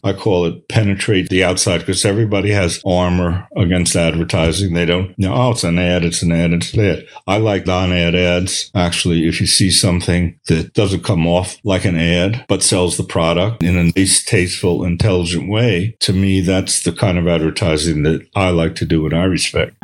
I 0.03 0.13
call 0.13 0.45
it 0.45 0.67
penetrate 0.69 1.29
the 1.29 1.43
outside 1.43 1.79
because 1.79 2.05
everybody 2.05 2.51
has 2.51 2.81
armor 2.85 3.47
against 3.55 3.95
advertising. 3.95 4.73
They 4.73 4.85
don't, 4.85 5.13
you 5.17 5.27
know, 5.27 5.33
oh, 5.33 5.51
it's 5.51 5.63
an 5.63 5.77
ad, 5.77 6.05
it's 6.05 6.21
an 6.21 6.31
ad, 6.31 6.53
it's 6.53 6.73
an 6.73 6.85
ad. 6.85 7.05
I 7.27 7.38
like 7.38 7.65
non 7.65 7.91
ad 7.91 8.15
ads. 8.15 8.71
Actually, 8.73 9.27
if 9.27 9.41
you 9.41 9.47
see 9.47 9.69
something 9.69 10.39
that 10.47 10.73
doesn't 10.73 11.03
come 11.03 11.27
off 11.27 11.57
like 11.63 11.85
an 11.85 11.97
ad, 11.97 12.45
but 12.47 12.63
sells 12.63 12.95
the 12.97 13.03
product 13.03 13.62
in 13.62 13.75
a 13.75 13.91
nice, 13.95 14.23
tasteful, 14.23 14.85
intelligent 14.85 15.49
way, 15.49 15.97
to 15.99 16.13
me, 16.13 16.39
that's 16.41 16.83
the 16.83 16.93
kind 16.93 17.17
of 17.17 17.27
advertising 17.27 18.03
that 18.03 18.25
I 18.35 18.49
like 18.51 18.75
to 18.75 18.85
do 18.85 19.05
and 19.05 19.13
I 19.13 19.25
respect. 19.25 19.75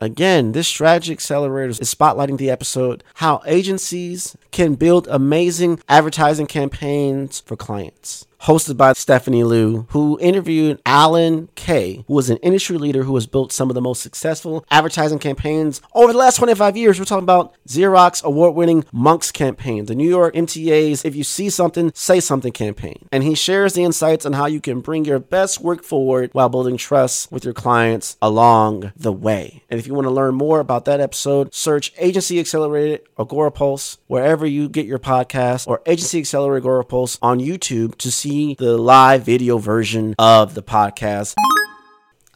Again, 0.00 0.52
this 0.52 0.68
strategy 0.68 1.12
accelerator 1.12 1.70
is 1.70 1.80
spotlighting 1.80 2.38
the 2.38 2.50
episode 2.50 3.02
how 3.14 3.42
agencies 3.46 4.36
can 4.52 4.76
build 4.76 5.08
amazing 5.08 5.80
advertising 5.88 6.46
campaigns 6.46 7.40
for 7.40 7.56
clients 7.56 8.27
hosted 8.42 8.76
by 8.76 8.92
Stephanie 8.92 9.44
Liu, 9.44 9.86
who 9.90 10.18
interviewed 10.20 10.80
Allen 10.86 11.48
Kay, 11.54 12.04
who 12.06 12.14
was 12.14 12.30
an 12.30 12.36
industry 12.38 12.78
leader 12.78 13.02
who 13.02 13.14
has 13.14 13.26
built 13.26 13.52
some 13.52 13.70
of 13.70 13.74
the 13.74 13.80
most 13.80 14.02
successful 14.02 14.64
advertising 14.70 15.18
campaigns 15.18 15.80
over 15.94 16.12
the 16.12 16.18
last 16.18 16.36
25 16.36 16.76
years. 16.76 16.98
We're 16.98 17.04
talking 17.04 17.24
about 17.24 17.54
Xerox 17.66 18.22
award 18.22 18.54
winning 18.54 18.84
Monks 18.92 19.30
campaign, 19.32 19.86
the 19.86 19.94
New 19.94 20.08
York 20.08 20.34
MTA's 20.34 21.04
If 21.04 21.16
You 21.16 21.24
See 21.24 21.50
Something, 21.50 21.92
Say 21.94 22.20
Something 22.20 22.52
campaign. 22.52 23.08
And 23.10 23.22
he 23.22 23.34
shares 23.34 23.74
the 23.74 23.84
insights 23.84 24.24
on 24.24 24.34
how 24.34 24.46
you 24.46 24.60
can 24.60 24.80
bring 24.80 25.04
your 25.04 25.18
best 25.18 25.60
work 25.60 25.82
forward 25.82 26.30
while 26.32 26.48
building 26.48 26.76
trust 26.76 27.30
with 27.32 27.44
your 27.44 27.54
clients 27.54 28.16
along 28.22 28.92
the 28.96 29.12
way. 29.12 29.62
And 29.68 29.80
if 29.80 29.86
you 29.86 29.94
want 29.94 30.06
to 30.06 30.10
learn 30.10 30.34
more 30.34 30.60
about 30.60 30.84
that 30.84 31.00
episode, 31.00 31.54
search 31.54 31.92
Agency 31.98 32.38
Accelerated 32.38 33.02
Agorapulse 33.18 33.98
wherever 34.06 34.46
you 34.46 34.68
get 34.68 34.86
your 34.86 34.98
podcast 34.98 35.66
or 35.66 35.82
Agency 35.86 36.20
Accelerated 36.20 36.64
Agorapulse 36.64 37.18
on 37.20 37.40
YouTube 37.40 37.96
to 37.96 38.10
see 38.10 38.27
the 38.28 38.76
live 38.76 39.24
video 39.24 39.56
version 39.56 40.14
of 40.18 40.52
the 40.54 40.62
podcast. 40.62 41.34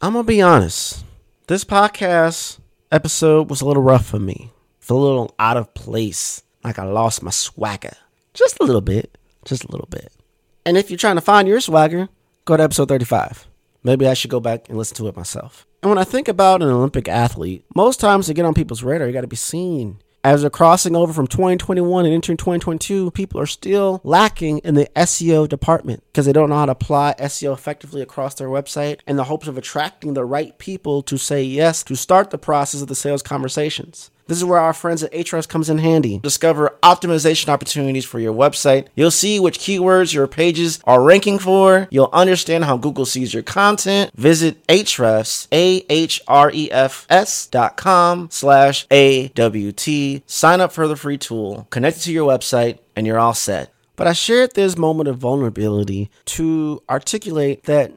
I'm 0.01 0.15
going 0.15 0.25
to 0.25 0.27
be 0.27 0.41
honest. 0.41 1.05
This 1.49 1.65
podcast 1.65 2.59
episode 2.91 3.51
was 3.51 3.61
a 3.61 3.67
little 3.67 3.83
rough 3.83 4.07
for 4.07 4.19
me. 4.19 4.53
Feel 4.81 4.97
a 4.97 5.05
little 5.05 5.35
out 5.39 5.59
of 5.59 5.75
place. 5.75 6.43
Like 6.65 6.79
I 6.79 6.85
lost 6.85 7.23
my 7.23 7.31
swagger. 7.31 7.95
Just 8.33 8.59
a 8.59 8.65
little 8.65 8.81
bit. 8.81 9.19
Just 9.45 9.65
a 9.65 9.71
little 9.71 9.89
bit. 9.91 10.11
And 10.65 10.79
if 10.79 10.91
you're 10.91 10.97
trying 10.97 11.17
to 11.17 11.21
find 11.21 11.47
your 11.47 11.61
swagger, 11.61 12.09
go 12.47 12.57
to 12.57 12.63
episode 12.63 12.89
35. 12.89 13.47
Maybe 13.85 14.07
I 14.07 14.15
should 14.15 14.31
go 14.31 14.41
back 14.41 14.71
and 14.71 14.79
listen 14.79 14.97
to 14.97 15.09
it 15.09 15.17
myself. 15.17 15.67
And 15.83 15.91
when 15.91 15.99
I 15.99 16.05
think 16.05 16.27
about 16.27 16.63
an 16.63 16.71
Olympic 16.71 17.07
athlete, 17.07 17.67
most 17.77 18.01
times 18.01 18.29
to 18.29 18.35
get 18.35 18.47
on 18.47 18.55
people's 18.55 18.83
radar, 18.83 19.09
you 19.09 19.13
got 19.13 19.23
to 19.23 19.27
be 19.27 19.37
seen. 19.37 19.99
As 20.25 20.43
they're 20.43 20.51
crossing 20.51 20.95
over 20.95 21.13
from 21.13 21.27
2021 21.27 22.05
and 22.05 22.15
entering 22.15 22.37
2022, 22.37 23.11
people 23.11 23.41
are 23.41 23.47
still 23.47 24.01
lacking 24.05 24.59
in 24.59 24.75
the 24.77 24.89
SEO 24.95 25.49
department 25.49 26.05
because 26.07 26.27
they 26.27 26.33
don't 26.33 26.49
know 26.49 26.59
how 26.59 26.67
to 26.67 26.73
apply 26.73 27.17
SEO 27.19 27.53
effectively 27.53 28.01
across 28.01 28.35
their 28.35 28.47
website 28.47 29.01
in 29.09 29.17
the 29.17 29.25
hopes 29.25 29.49
of 29.49 29.59
attracting 29.59 30.15
the 30.15 30.25
right 30.25 30.57
people 30.59 31.03
to 31.03 31.19
say 31.19 31.43
yes 31.43 31.83
to 31.83 31.97
start 31.97 32.31
the 32.31 32.39
process 32.39 32.83
of 32.83 32.87
the 32.87 32.95
sales 32.95 33.21
conversations. 33.21 34.13
This 34.27 34.39
is 34.39 34.45
where 34.45 34.59
our 34.59 34.73
friends 34.73 35.03
at 35.03 35.13
Ahrefs 35.13 35.49
comes 35.49 35.69
in 35.69 35.79
handy. 35.79 36.19
Discover 36.19 36.77
optimization 36.83 37.49
opportunities 37.49 38.05
for 38.05 38.19
your 38.21 38.33
website. 38.35 38.87
You'll 38.95 39.11
see 39.11 39.41
which 39.41 39.59
keywords 39.59 40.15
your 40.15 40.27
pages 40.27 40.81
are 40.85 41.03
ranking 41.03 41.39
for. 41.39 41.89
You'll 41.91 42.11
understand 42.13 42.65
how 42.65 42.77
Google 42.77 43.07
sees 43.07 43.35
your 43.35 43.43
content. 43.43 44.11
Visit 44.15 44.67
Ahrefs, 44.67 45.49
A-H-R-E-F-S 45.53 47.47
dot 47.47 47.77
com 47.77 48.29
slash 48.31 48.87
A-W-T. 48.91 50.23
Sign 50.27 50.61
up 50.61 50.73
for 50.73 50.89
the 50.89 50.97
free 50.97 51.19
tool. 51.19 51.67
Connect 51.71 51.99
it 51.99 52.01
to 52.01 52.13
your 52.13 52.29
website 52.29 52.79
and 52.97 53.07
you're 53.07 53.19
all 53.19 53.35
set. 53.35 53.73
But 53.97 54.07
I 54.07 54.13
shared 54.15 54.55
this 54.55 54.79
moment 54.79 55.09
of 55.09 55.19
vulnerability 55.19 56.11
to 56.27 56.83
articulate 56.89 57.65
that 57.65 57.93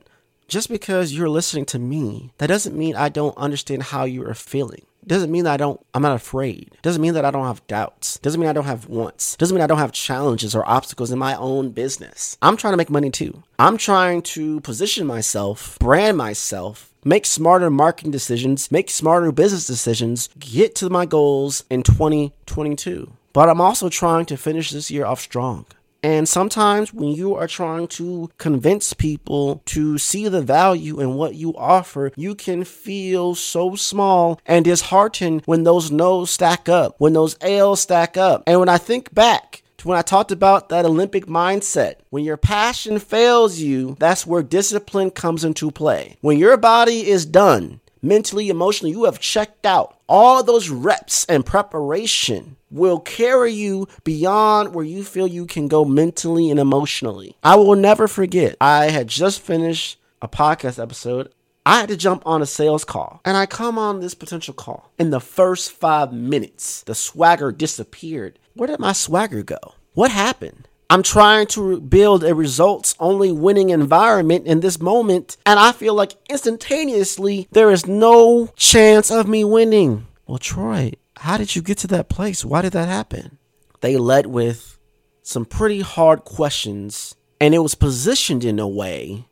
just 0.47 0.69
because 0.69 1.13
you're 1.13 1.29
listening 1.29 1.65
to 1.65 1.79
me, 1.79 2.31
that 2.37 2.47
doesn't 2.47 2.77
mean 2.77 2.95
I 2.95 3.09
don't 3.09 3.37
understand 3.37 3.83
how 3.83 4.03
you 4.03 4.27
are 4.27 4.33
feeling. 4.35 4.85
Doesn't 5.07 5.31
mean 5.31 5.43
that 5.43 5.53
I 5.53 5.57
don't, 5.57 5.83
I'm 5.93 6.01
not 6.01 6.15
afraid. 6.15 6.77
Doesn't 6.81 7.01
mean 7.01 7.13
that 7.13 7.25
I 7.25 7.31
don't 7.31 7.45
have 7.45 7.65
doubts. 7.67 8.17
Doesn't 8.19 8.39
mean 8.39 8.49
I 8.49 8.53
don't 8.53 8.65
have 8.65 8.87
wants. 8.87 9.35
Doesn't 9.35 9.55
mean 9.55 9.63
I 9.63 9.67
don't 9.67 9.77
have 9.77 9.91
challenges 9.91 10.55
or 10.55 10.67
obstacles 10.67 11.11
in 11.11 11.19
my 11.19 11.35
own 11.35 11.69
business. 11.69 12.37
I'm 12.41 12.57
trying 12.57 12.73
to 12.73 12.77
make 12.77 12.89
money 12.89 13.11
too. 13.11 13.43
I'm 13.59 13.77
trying 13.77 14.21
to 14.23 14.61
position 14.61 15.05
myself, 15.05 15.77
brand 15.79 16.17
myself, 16.17 16.91
make 17.03 17.25
smarter 17.25 17.69
marketing 17.69 18.11
decisions, 18.11 18.71
make 18.71 18.89
smarter 18.89 19.31
business 19.31 19.67
decisions, 19.67 20.29
get 20.39 20.75
to 20.75 20.89
my 20.89 21.05
goals 21.05 21.63
in 21.69 21.83
2022. 21.83 23.11
But 23.31 23.49
I'm 23.49 23.61
also 23.61 23.89
trying 23.89 24.25
to 24.27 24.37
finish 24.37 24.71
this 24.71 24.89
year 24.89 25.05
off 25.05 25.19
strong. 25.19 25.65
And 26.05 26.29
sometimes 26.29 26.93
when 26.93 27.09
you 27.09 27.33
are 27.33 27.47
trying 27.47 27.87
to 27.97 28.29
convince 28.37 28.93
people 28.93 29.63
to 29.65 29.97
see 29.97 30.27
the 30.27 30.43
value 30.43 30.99
in 30.99 31.15
what 31.15 31.33
you 31.33 31.55
offer, 31.57 32.11
you 32.15 32.35
can 32.35 32.63
feel 32.63 33.33
so 33.33 33.73
small 33.75 34.39
and 34.45 34.63
disheartened 34.63 35.41
when 35.45 35.63
those 35.63 35.89
no's 35.89 36.29
stack 36.29 36.69
up, 36.69 36.93
when 36.99 37.13
those 37.13 37.35
L's 37.41 37.81
stack 37.81 38.17
up. 38.17 38.43
And 38.45 38.59
when 38.59 38.69
I 38.69 38.77
think 38.77 39.15
back, 39.15 39.63
to 39.77 39.87
when 39.87 39.97
I 39.97 40.03
talked 40.03 40.31
about 40.31 40.69
that 40.69 40.85
Olympic 40.85 41.25
mindset. 41.25 41.95
When 42.11 42.23
your 42.23 42.37
passion 42.37 42.99
fails 42.99 43.57
you, 43.57 43.97
that's 43.99 44.27
where 44.27 44.43
discipline 44.43 45.09
comes 45.09 45.43
into 45.43 45.71
play. 45.71 46.17
When 46.21 46.37
your 46.37 46.55
body 46.55 47.09
is 47.09 47.25
done, 47.25 47.79
mentally, 47.99 48.49
emotionally, 48.49 48.91
you 48.91 49.05
have 49.05 49.19
checked 49.19 49.65
out. 49.65 49.97
All 50.07 50.43
those 50.43 50.69
reps 50.69 51.25
and 51.25 51.43
preparation 51.43 52.57
will 52.75 52.99
carry 52.99 53.51
you 53.51 53.87
beyond 54.03 54.75
where 54.75 54.85
you 54.85 55.03
feel 55.03 55.25
you 55.25 55.45
can 55.45 55.67
go 55.67 55.85
mentally 55.85 56.51
and 56.51 56.59
emotionally. 56.59 57.35
I 57.41 57.55
will 57.55 57.75
never 57.75 58.07
forget, 58.07 58.57
I 58.59 58.85
had 58.85 59.07
just 59.07 59.39
finished 59.39 59.97
a 60.21 60.27
podcast 60.27 60.81
episode. 60.81 61.31
I 61.65 61.79
had 61.79 61.89
to 61.89 61.97
jump 61.97 62.21
on 62.27 62.43
a 62.43 62.45
sales 62.45 62.83
call 62.83 63.21
and 63.25 63.35
I 63.35 63.47
come 63.47 63.79
on 63.79 63.99
this 63.99 64.13
potential 64.13 64.53
call. 64.53 64.91
In 64.99 65.09
the 65.09 65.19
first 65.19 65.71
five 65.71 66.13
minutes, 66.13 66.83
the 66.83 66.93
swagger 66.93 67.51
disappeared. 67.51 68.37
Where 68.53 68.67
did 68.67 68.79
my 68.79 68.91
swagger 68.91 69.41
go? 69.41 69.57
What 69.93 70.11
happened? 70.11 70.67
I'm 70.89 71.01
trying 71.01 71.47
to 71.47 71.81
build 71.81 72.23
a 72.23 72.35
results 72.35 72.93
only 72.99 73.31
winning 73.31 73.71
environment 73.71 74.45
in 74.45 74.59
this 74.59 74.79
moment, 74.79 75.35
and 75.43 75.57
I 75.57 75.71
feel 75.71 75.95
like 75.95 76.13
instantaneously 76.29 77.47
there 77.51 77.71
is 77.71 77.87
no 77.87 78.49
chance 78.55 79.09
of 79.09 79.27
me 79.27 79.43
winning. 79.43 80.05
Well, 80.27 80.37
Troy, 80.37 80.91
how 81.17 81.37
did 81.37 81.55
you 81.55 81.61
get 81.61 81.77
to 81.79 81.87
that 81.87 82.09
place? 82.09 82.45
Why 82.45 82.61
did 82.61 82.73
that 82.73 82.87
happen? 82.87 83.37
They 83.81 83.97
led 83.97 84.27
with 84.27 84.77
some 85.21 85.45
pretty 85.45 85.81
hard 85.81 86.23
questions, 86.23 87.15
and 87.39 87.53
it 87.53 87.59
was 87.59 87.75
positioned 87.75 88.43
in 88.43 88.59
a 88.59 88.67
way 88.67 89.25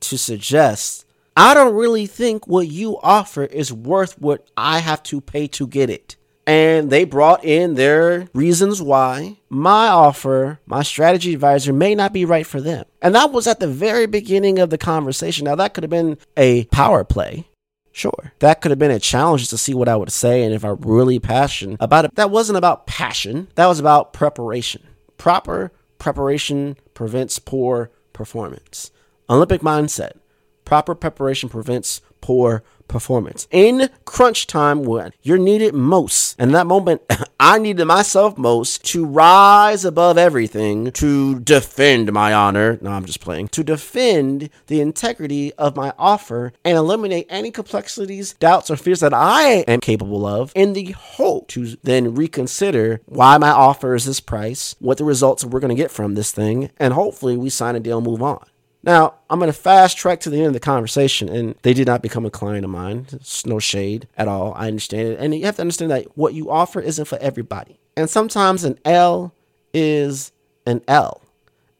to 0.00 0.18
suggest 0.18 1.04
I 1.36 1.52
don't 1.52 1.74
really 1.74 2.06
think 2.06 2.46
what 2.46 2.68
you 2.68 2.98
offer 3.02 3.44
is 3.44 3.72
worth 3.72 4.20
what 4.20 4.48
I 4.56 4.78
have 4.78 5.02
to 5.04 5.20
pay 5.20 5.48
to 5.48 5.66
get 5.66 5.90
it 5.90 6.16
and 6.46 6.90
they 6.90 7.04
brought 7.04 7.44
in 7.44 7.74
their 7.74 8.28
reasons 8.32 8.80
why 8.80 9.36
my 9.48 9.88
offer, 9.88 10.60
my 10.64 10.82
strategy 10.82 11.34
advisor 11.34 11.72
may 11.72 11.94
not 11.94 12.12
be 12.12 12.24
right 12.24 12.46
for 12.46 12.60
them. 12.60 12.84
And 13.02 13.14
that 13.14 13.32
was 13.32 13.46
at 13.46 13.58
the 13.58 13.66
very 13.66 14.06
beginning 14.06 14.58
of 14.60 14.70
the 14.70 14.78
conversation. 14.78 15.44
Now, 15.44 15.56
that 15.56 15.74
could 15.74 15.82
have 15.82 15.90
been 15.90 16.18
a 16.36 16.64
power 16.66 17.02
play. 17.02 17.48
Sure. 17.96 18.34
That 18.40 18.60
could 18.60 18.70
have 18.70 18.78
been 18.78 18.90
a 18.90 19.00
challenge 19.00 19.48
to 19.48 19.56
see 19.56 19.72
what 19.72 19.88
I 19.88 19.96
would 19.96 20.12
say 20.12 20.42
and 20.42 20.52
if 20.52 20.66
I'm 20.66 20.76
really 20.82 21.18
passionate 21.18 21.78
about 21.80 22.04
it. 22.04 22.14
That 22.14 22.30
wasn't 22.30 22.58
about 22.58 22.86
passion, 22.86 23.48
that 23.54 23.68
was 23.68 23.80
about 23.80 24.12
preparation. 24.12 24.82
Proper 25.16 25.72
preparation 25.98 26.76
prevents 26.92 27.38
poor 27.38 27.90
performance. 28.12 28.90
Olympic 29.30 29.62
mindset. 29.62 30.18
Proper 30.66 30.94
preparation 30.94 31.48
prevents 31.48 32.02
poor 32.20 32.62
performance. 32.88 33.46
In 33.50 33.90
crunch 34.04 34.46
time, 34.46 34.82
when 34.82 35.12
you're 35.22 35.38
needed 35.38 35.74
most, 35.74 36.36
and 36.38 36.54
that 36.54 36.66
moment, 36.66 37.02
I 37.40 37.58
needed 37.58 37.84
myself 37.84 38.38
most 38.38 38.84
to 38.86 39.04
rise 39.04 39.84
above 39.84 40.18
everything, 40.18 40.90
to 40.92 41.40
defend 41.40 42.12
my 42.12 42.32
honor. 42.32 42.78
No, 42.80 42.90
I'm 42.90 43.04
just 43.04 43.20
playing. 43.20 43.48
To 43.48 43.62
defend 43.62 44.50
the 44.66 44.80
integrity 44.80 45.52
of 45.54 45.76
my 45.76 45.92
offer 45.98 46.52
and 46.64 46.76
eliminate 46.76 47.26
any 47.28 47.50
complexities, 47.50 48.34
doubts, 48.34 48.70
or 48.70 48.76
fears 48.76 49.00
that 49.00 49.14
I 49.14 49.64
am 49.68 49.80
capable 49.80 50.26
of 50.26 50.52
in 50.54 50.72
the 50.72 50.92
hope 50.92 51.48
to 51.48 51.76
then 51.82 52.14
reconsider 52.14 53.00
why 53.06 53.38
my 53.38 53.50
offer 53.50 53.94
is 53.94 54.04
this 54.04 54.20
price, 54.20 54.74
what 54.78 54.98
the 54.98 55.04
results 55.04 55.44
we're 55.44 55.60
going 55.60 55.74
to 55.74 55.82
get 55.82 55.90
from 55.90 56.14
this 56.14 56.32
thing, 56.32 56.70
and 56.78 56.94
hopefully 56.94 57.36
we 57.36 57.50
sign 57.50 57.76
a 57.76 57.80
deal 57.80 57.98
and 57.98 58.06
move 58.06 58.22
on. 58.22 58.44
Now, 58.86 59.14
I'm 59.28 59.40
going 59.40 59.48
to 59.48 59.58
fast 59.58 59.98
track 59.98 60.20
to 60.20 60.30
the 60.30 60.38
end 60.38 60.46
of 60.46 60.52
the 60.52 60.60
conversation, 60.60 61.28
and 61.28 61.56
they 61.62 61.74
did 61.74 61.88
not 61.88 62.02
become 62.02 62.24
a 62.24 62.30
client 62.30 62.64
of 62.64 62.70
mine. 62.70 63.06
It's 63.10 63.44
no 63.44 63.58
shade 63.58 64.06
at 64.16 64.28
all. 64.28 64.54
I 64.54 64.68
understand 64.68 65.08
it. 65.08 65.18
And 65.18 65.34
you 65.34 65.44
have 65.44 65.56
to 65.56 65.62
understand 65.62 65.90
that 65.90 66.16
what 66.16 66.34
you 66.34 66.50
offer 66.50 66.80
isn't 66.80 67.06
for 67.06 67.18
everybody. 67.18 67.80
And 67.96 68.08
sometimes 68.08 68.62
an 68.62 68.78
L 68.84 69.34
is 69.74 70.30
an 70.66 70.82
L. 70.86 71.20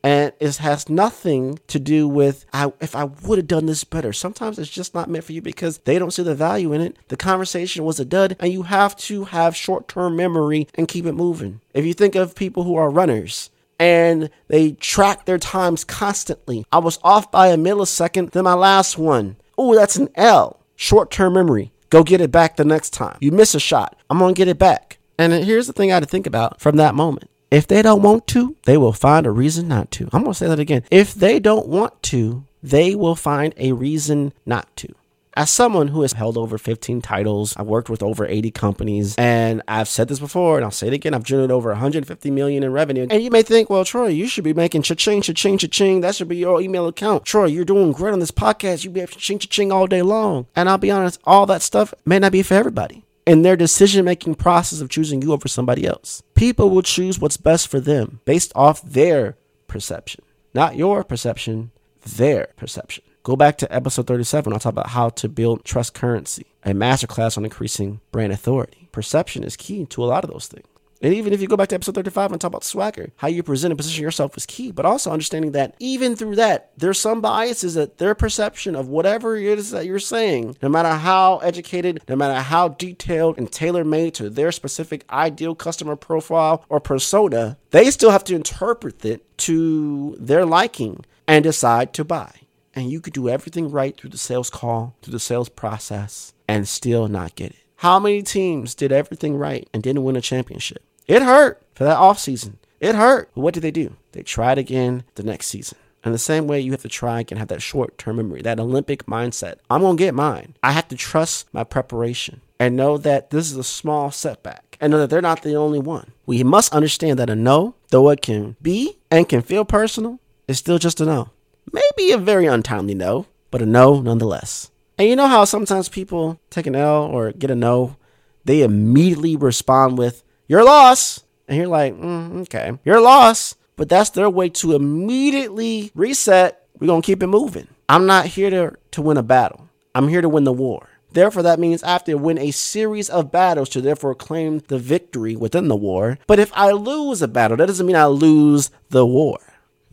And 0.03 0.33
it 0.41 0.57
has 0.57 0.89
nothing 0.89 1.61
to 1.69 1.79
do 1.79 2.09
with 2.09 2.45
I, 2.53 2.73
if 2.81 2.95
I 2.97 3.05
would 3.05 3.39
have 3.39 3.49
done 3.49 3.67
this 3.67 3.85
better. 3.85 4.13
Sometimes 4.13 4.59
it's 4.59 4.71
just 4.71 4.95
not 4.95 5.09
meant 5.09 5.25
for 5.25 5.33
you 5.33 5.43
because 5.43 5.79
they 5.79 5.99
don't 5.99 6.13
see 6.13 6.23
the 6.23 6.35
value 6.35 6.73
in 6.73 6.81
it. 6.81 6.97
The 7.09 7.17
conversation 7.17 7.85
was 7.85 8.01
a 8.01 8.05
dud, 8.05 8.37
and 8.41 8.53
you 8.53 8.63
have 8.65 8.97
to 8.97 9.25
have 9.25 9.55
short 9.57 9.87
term 9.89 10.17
memory 10.17 10.69
and 10.75 10.89
keep 10.89 11.07
it 11.07 11.13
moving. 11.13 11.61
If 11.73 11.85
you 11.85 11.95
think 11.95 12.17
of 12.17 12.35
people 12.35 12.65
who 12.65 12.77
are 12.77 12.91
runners, 12.91 13.51
and 13.79 14.31
they 14.49 14.73
track 14.73 15.25
their 15.25 15.39
times 15.39 15.85
constantly. 15.85 16.65
I 16.73 16.79
was 16.79 16.99
off 17.03 17.31
by 17.31 17.49
a 17.49 17.57
millisecond 17.57 18.33
than 18.33 18.45
my 18.45 18.55
last 18.55 18.99
one. 18.99 19.37
Oh, 19.59 19.75
that's 19.75 19.97
an 19.97 20.09
L. 20.15 20.61
Short 20.77 21.11
term 21.11 21.35
memory. 21.35 21.73
Go 21.91 22.03
get 22.03 22.21
it 22.21 22.33
back 22.33 22.57
the 22.57 22.65
next 22.65 22.91
time. 22.91 23.17
You 23.21 23.33
miss 23.33 23.55
a 23.55 23.61
shot. 23.61 23.97
I'm 24.11 24.19
going 24.19 24.35
to 24.35 24.39
get 24.39 24.49
it 24.49 24.59
back. 24.59 24.99
And 25.19 25.33
here's 25.33 25.67
the 25.67 25.73
thing 25.73 25.91
I 25.91 25.95
had 25.95 26.03
to 26.03 26.09
think 26.09 26.27
about 26.27 26.61
from 26.61 26.77
that 26.77 26.95
moment. 26.95 27.31
If 27.51 27.67
they 27.67 27.81
don't 27.81 28.03
want 28.03 28.27
to, 28.29 28.57
they 28.65 28.77
will 28.77 28.93
find 28.93 29.25
a 29.25 29.31
reason 29.31 29.69
not 29.69 29.91
to. 29.93 30.09
I'm 30.13 30.23
going 30.23 30.33
to 30.33 30.35
say 30.35 30.49
that 30.49 30.59
again. 30.59 30.83
If 30.91 31.15
they 31.15 31.39
don't 31.39 31.69
want 31.69 32.03
to, 32.05 32.45
they 32.63 32.95
will 32.95 33.15
find 33.15 33.55
a 33.57 33.73
reason 33.73 34.33
not 34.45 34.75
to. 34.77 34.95
As 35.37 35.51
someone 35.51 35.89
who 35.89 36.01
has 36.01 36.15
held 36.15 36.39
over 36.39 36.57
15 36.57 37.03
titles, 37.03 37.55
I've 37.59 37.67
worked 37.67 37.91
with 37.91 38.03
over 38.03 38.27
80 38.27 38.51
companies, 38.53 39.15
and 39.19 39.61
I've 39.69 39.87
said 39.87 40.09
this 40.09 40.19
before, 40.19 40.57
and 40.57 40.65
I'll 40.65 40.71
say 40.71 40.87
it 40.87 40.95
again. 40.95 41.13
I've 41.13 41.25
generated 41.25 41.51
over 41.51 41.69
150 41.69 42.31
million 42.31 42.63
in 42.63 42.73
revenue. 42.73 43.07
And 43.11 43.23
you 43.23 43.31
may 43.31 43.43
think, 43.43 43.69
well, 43.69 43.85
Troy, 43.85 44.07
you 44.07 44.29
should 44.29 44.45
be 44.45 44.55
making 44.55 44.81
cha-ching, 44.81 45.21
cha-ching, 45.21 45.59
cha-ching. 45.59 46.01
That 46.01 46.15
should 46.15 46.29
be 46.29 46.39
your 46.39 46.63
email 46.63 46.87
account. 46.87 47.27
Troy, 47.27 47.45
you're 47.45 47.67
doing 47.67 47.93
great 47.93 48.15
on 48.15 48.19
this 48.19 48.31
podcast. 48.31 48.85
You 48.85 48.89
be 48.89 49.01
cha-ching, 49.01 49.39
cha-ching 49.41 49.71
all 49.71 49.87
day 49.87 50.01
long. 50.01 50.47
And 50.57 50.71
I'll 50.71 50.79
be 50.79 50.91
honest, 50.91 51.21
all 51.25 51.45
that 51.45 51.61
stuff 51.61 51.93
may 52.07 52.19
not 52.19 52.33
be 52.33 52.43
for 52.43 52.55
everybody 52.55 53.05
in 53.27 53.43
their 53.43 53.57
decision 53.57 54.07
making 54.07 54.37
process 54.37 54.81
of 54.81 54.89
choosing 54.89 55.21
you 55.21 55.35
over 55.35 55.49
somebody 55.49 55.87
else. 55.87 56.23
People 56.35 56.71
will 56.71 56.81
choose 56.81 57.19
what's 57.19 57.37
best 57.37 57.69
for 57.69 57.79
them 57.79 58.21
based 58.25 58.53
off 58.55 58.81
their 58.81 59.37
perception, 59.69 60.25
not 60.55 60.77
your 60.77 61.05
perception, 61.05 61.73
their 62.17 62.49
perception. 62.57 63.05
Go 63.27 63.35
back 63.35 63.59
to 63.59 63.75
episode 63.75 64.07
37. 64.07 64.53
I'll 64.53 64.61
talk 64.61 64.71
about 64.71 64.91
how 64.91 65.09
to 65.09 65.29
build 65.29 65.65
trust 65.65 65.95
currency, 65.95 66.47
a 66.65 66.71
masterclass 66.71 67.37
on 67.37 67.43
increasing 67.43 67.99
brand 68.13 68.33
authority. 68.33 68.89
Perception 68.93 69.43
is 69.43 69.57
key 69.57 69.85
to 69.87 70.05
a 70.05 70.07
lot 70.07 70.23
of 70.23 70.31
those 70.31 70.47
things. 70.47 70.69
And 71.03 71.13
even 71.13 71.33
if 71.33 71.41
you 71.41 71.49
go 71.49 71.57
back 71.57 71.71
to 71.71 71.75
episode 71.75 71.97
35 71.97 72.31
and 72.31 72.41
talk 72.41 72.51
about 72.51 72.63
swagger, 72.63 73.11
how 73.17 73.27
you 73.27 73.43
present 73.43 73.73
and 73.73 73.79
position 73.79 74.05
yourself 74.05 74.37
is 74.37 74.47
key, 74.47 74.71
but 74.71 74.87
also 74.87 75.11
understanding 75.11 75.51
that 75.51 75.75
even 75.81 76.15
through 76.15 76.37
that, 76.37 76.71
there's 76.77 77.01
some 77.01 77.21
biases 77.21 77.75
that 77.75 77.99
their 77.99 78.15
perception 78.15 78.77
of 78.77 78.87
whatever 78.87 79.37
it 79.37 79.59
is 79.59 79.73
that 79.73 79.87
you're 79.87 79.99
saying, 79.99 80.57
no 80.63 80.69
matter 80.69 80.91
how 80.91 81.39
educated, 81.39 82.03
no 82.09 82.15
matter 82.15 82.41
how 82.41 82.69
detailed 82.69 83.39
and 83.39 83.51
tailor 83.51 83.83
made 83.83 84.15
to 84.15 84.31
their 84.31 84.53
specific 84.53 85.05
ideal 85.11 85.57
customer 85.57 85.97
profile 85.97 86.65
or 86.69 86.79
persona, 86.79 87.59
they 87.73 87.91
still 87.91 88.13
have 88.13 88.23
to 88.23 88.37
interpret 88.37 89.05
it 89.05 89.37
to 89.39 90.15
their 90.21 90.47
liking 90.47 91.05
and 91.27 91.43
decide 91.43 91.93
to 91.93 92.05
buy. 92.05 92.31
And 92.77 92.91
you 92.91 93.01
could 93.01 93.15
do 93.15 93.29
everything 93.29 93.71
right 93.71 93.97
through 93.97 94.11
the 94.11 94.19
sales 94.19 94.51
call, 94.51 94.95
through 95.01 95.13
the 95.13 95.19
sales 95.19 95.49
process, 95.49 96.35
and 96.47 96.69
still 96.69 97.09
not 97.09 97.35
get 97.35 97.53
it. 97.53 97.57
How 97.77 97.99
many 97.99 98.23
teams 98.23 98.75
did 98.75 98.93
everything 98.93 99.37
right 99.37 99.69
and 99.73 99.83
didn't 99.83 100.05
win 100.05 100.15
a 100.15 100.21
championship? 100.21 100.83
It 101.07 101.23
hurt 101.23 101.63
for 101.75 101.85
that 101.85 101.97
offseason. 101.99 102.57
It 102.79 102.95
hurt. 102.95 103.31
But 103.35 103.41
what 103.41 103.55
did 103.55 103.63
they 103.63 103.71
do? 103.71 103.97
They 104.13 104.23
tried 104.23 104.59
again 104.59 105.05
the 105.15 105.23
next 105.23 105.47
season. 105.47 105.79
In 106.05 106.13
the 106.13 106.19
same 106.19 106.47
way, 106.47 106.61
you 106.61 106.71
have 106.71 106.83
to 106.83 106.89
try 106.89 107.25
and 107.29 107.39
have 107.39 107.49
that 107.49 107.63
short 107.63 107.99
term 107.99 108.17
memory, 108.17 108.43
that 108.43 108.61
Olympic 108.61 109.07
mindset. 109.07 109.57
I'm 109.69 109.81
going 109.81 109.97
to 109.97 110.03
get 110.05 110.15
mine. 110.15 110.55
I 110.63 110.73
have 110.73 110.87
to 110.89 110.97
trust 110.97 111.53
my 111.53 111.65
preparation 111.65 112.43
and 112.61 112.77
know 112.77 112.97
that 112.99 113.31
this 113.31 113.51
is 113.51 113.57
a 113.57 113.65
small 113.65 114.11
setback 114.11 114.77
and 114.81 114.91
know 114.91 114.99
that 114.99 115.11
they're 115.11 115.21
not 115.21 115.43
the 115.43 115.55
only 115.55 115.81
one. 115.81 116.13
We 116.25 116.45
must 116.45 116.73
understand 116.73 117.19
that 117.19 117.31
a 117.31 117.35
no, 117.35 117.75
though 117.89 118.11
it 118.11 118.23
can 118.23 118.57
be 118.63 118.99
and 119.11 119.29
can 119.29 119.43
feel 119.43 119.65
personal, 119.65 120.21
is 120.47 120.59
still 120.59 120.79
just 120.79 121.01
a 121.01 121.05
no. 121.05 121.31
Maybe 121.73 122.13
a 122.13 122.19
very 122.19 122.47
untimely 122.47 122.95
no, 122.95 123.27
but 123.51 123.63
a 123.63 123.67
no 123.67 124.01
nonetheless. 124.01 124.71
And 124.99 125.09
you 125.09 125.17
know 125.17 125.27
how 125.27 125.45
sometimes 125.45 125.89
people 125.89 126.41
take 126.51 126.67
an 126.67 126.75
L 126.75 127.05
or 127.05 127.33
get 127.33 127.51
a 127.51 127.55
no, 127.55 127.97
they 128.45 128.63
immediately 128.63 129.37
respond 129.37 129.99
with, 129.99 130.23
Your 130.49 130.65
loss. 130.65 131.23
And 131.49 131.59
you're 131.59 131.69
like, 131.69 131.95
mm, 131.95 132.43
Okay, 132.43 132.79
your 132.85 133.01
loss. 133.01 133.55
But 133.77 133.89
that's 133.89 134.11
their 134.11 134.31
way 134.31 134.49
to 134.49 134.75
immediately 134.75 135.93
reset. 135.95 136.67
We're 136.79 136.87
going 136.87 137.03
to 137.03 137.07
keep 137.07 137.23
it 137.23 137.27
moving. 137.27 137.69
I'm 137.89 138.07
not 138.07 138.27
here 138.27 138.51
to, 138.51 138.73
to 138.93 139.03
win 139.03 139.17
a 139.17 139.23
battle, 139.23 139.69
I'm 139.95 140.09
here 140.09 140.23
to 140.23 140.29
win 140.29 140.45
the 140.45 140.53
war. 140.53 140.89
Therefore, 141.13 141.43
that 141.45 141.59
means 141.61 141.83
I 141.83 141.93
have 141.93 142.05
to 142.05 142.15
win 142.17 142.37
a 142.37 142.51
series 142.51 143.09
of 143.09 143.33
battles 143.33 143.71
to 143.71 143.81
therefore 143.81 144.15
claim 144.15 144.59
the 144.69 144.79
victory 144.79 145.35
within 145.35 145.69
the 145.69 145.77
war. 145.77 146.19
But 146.27 146.39
if 146.39 146.53
I 146.53 146.73
lose 146.73 147.23
a 147.23 147.29
battle, 147.29 147.57
that 147.57 147.67
doesn't 147.67 147.87
mean 147.87 147.97
I 147.97 148.05
lose 148.07 148.71
the 148.91 149.07
war. 149.07 149.39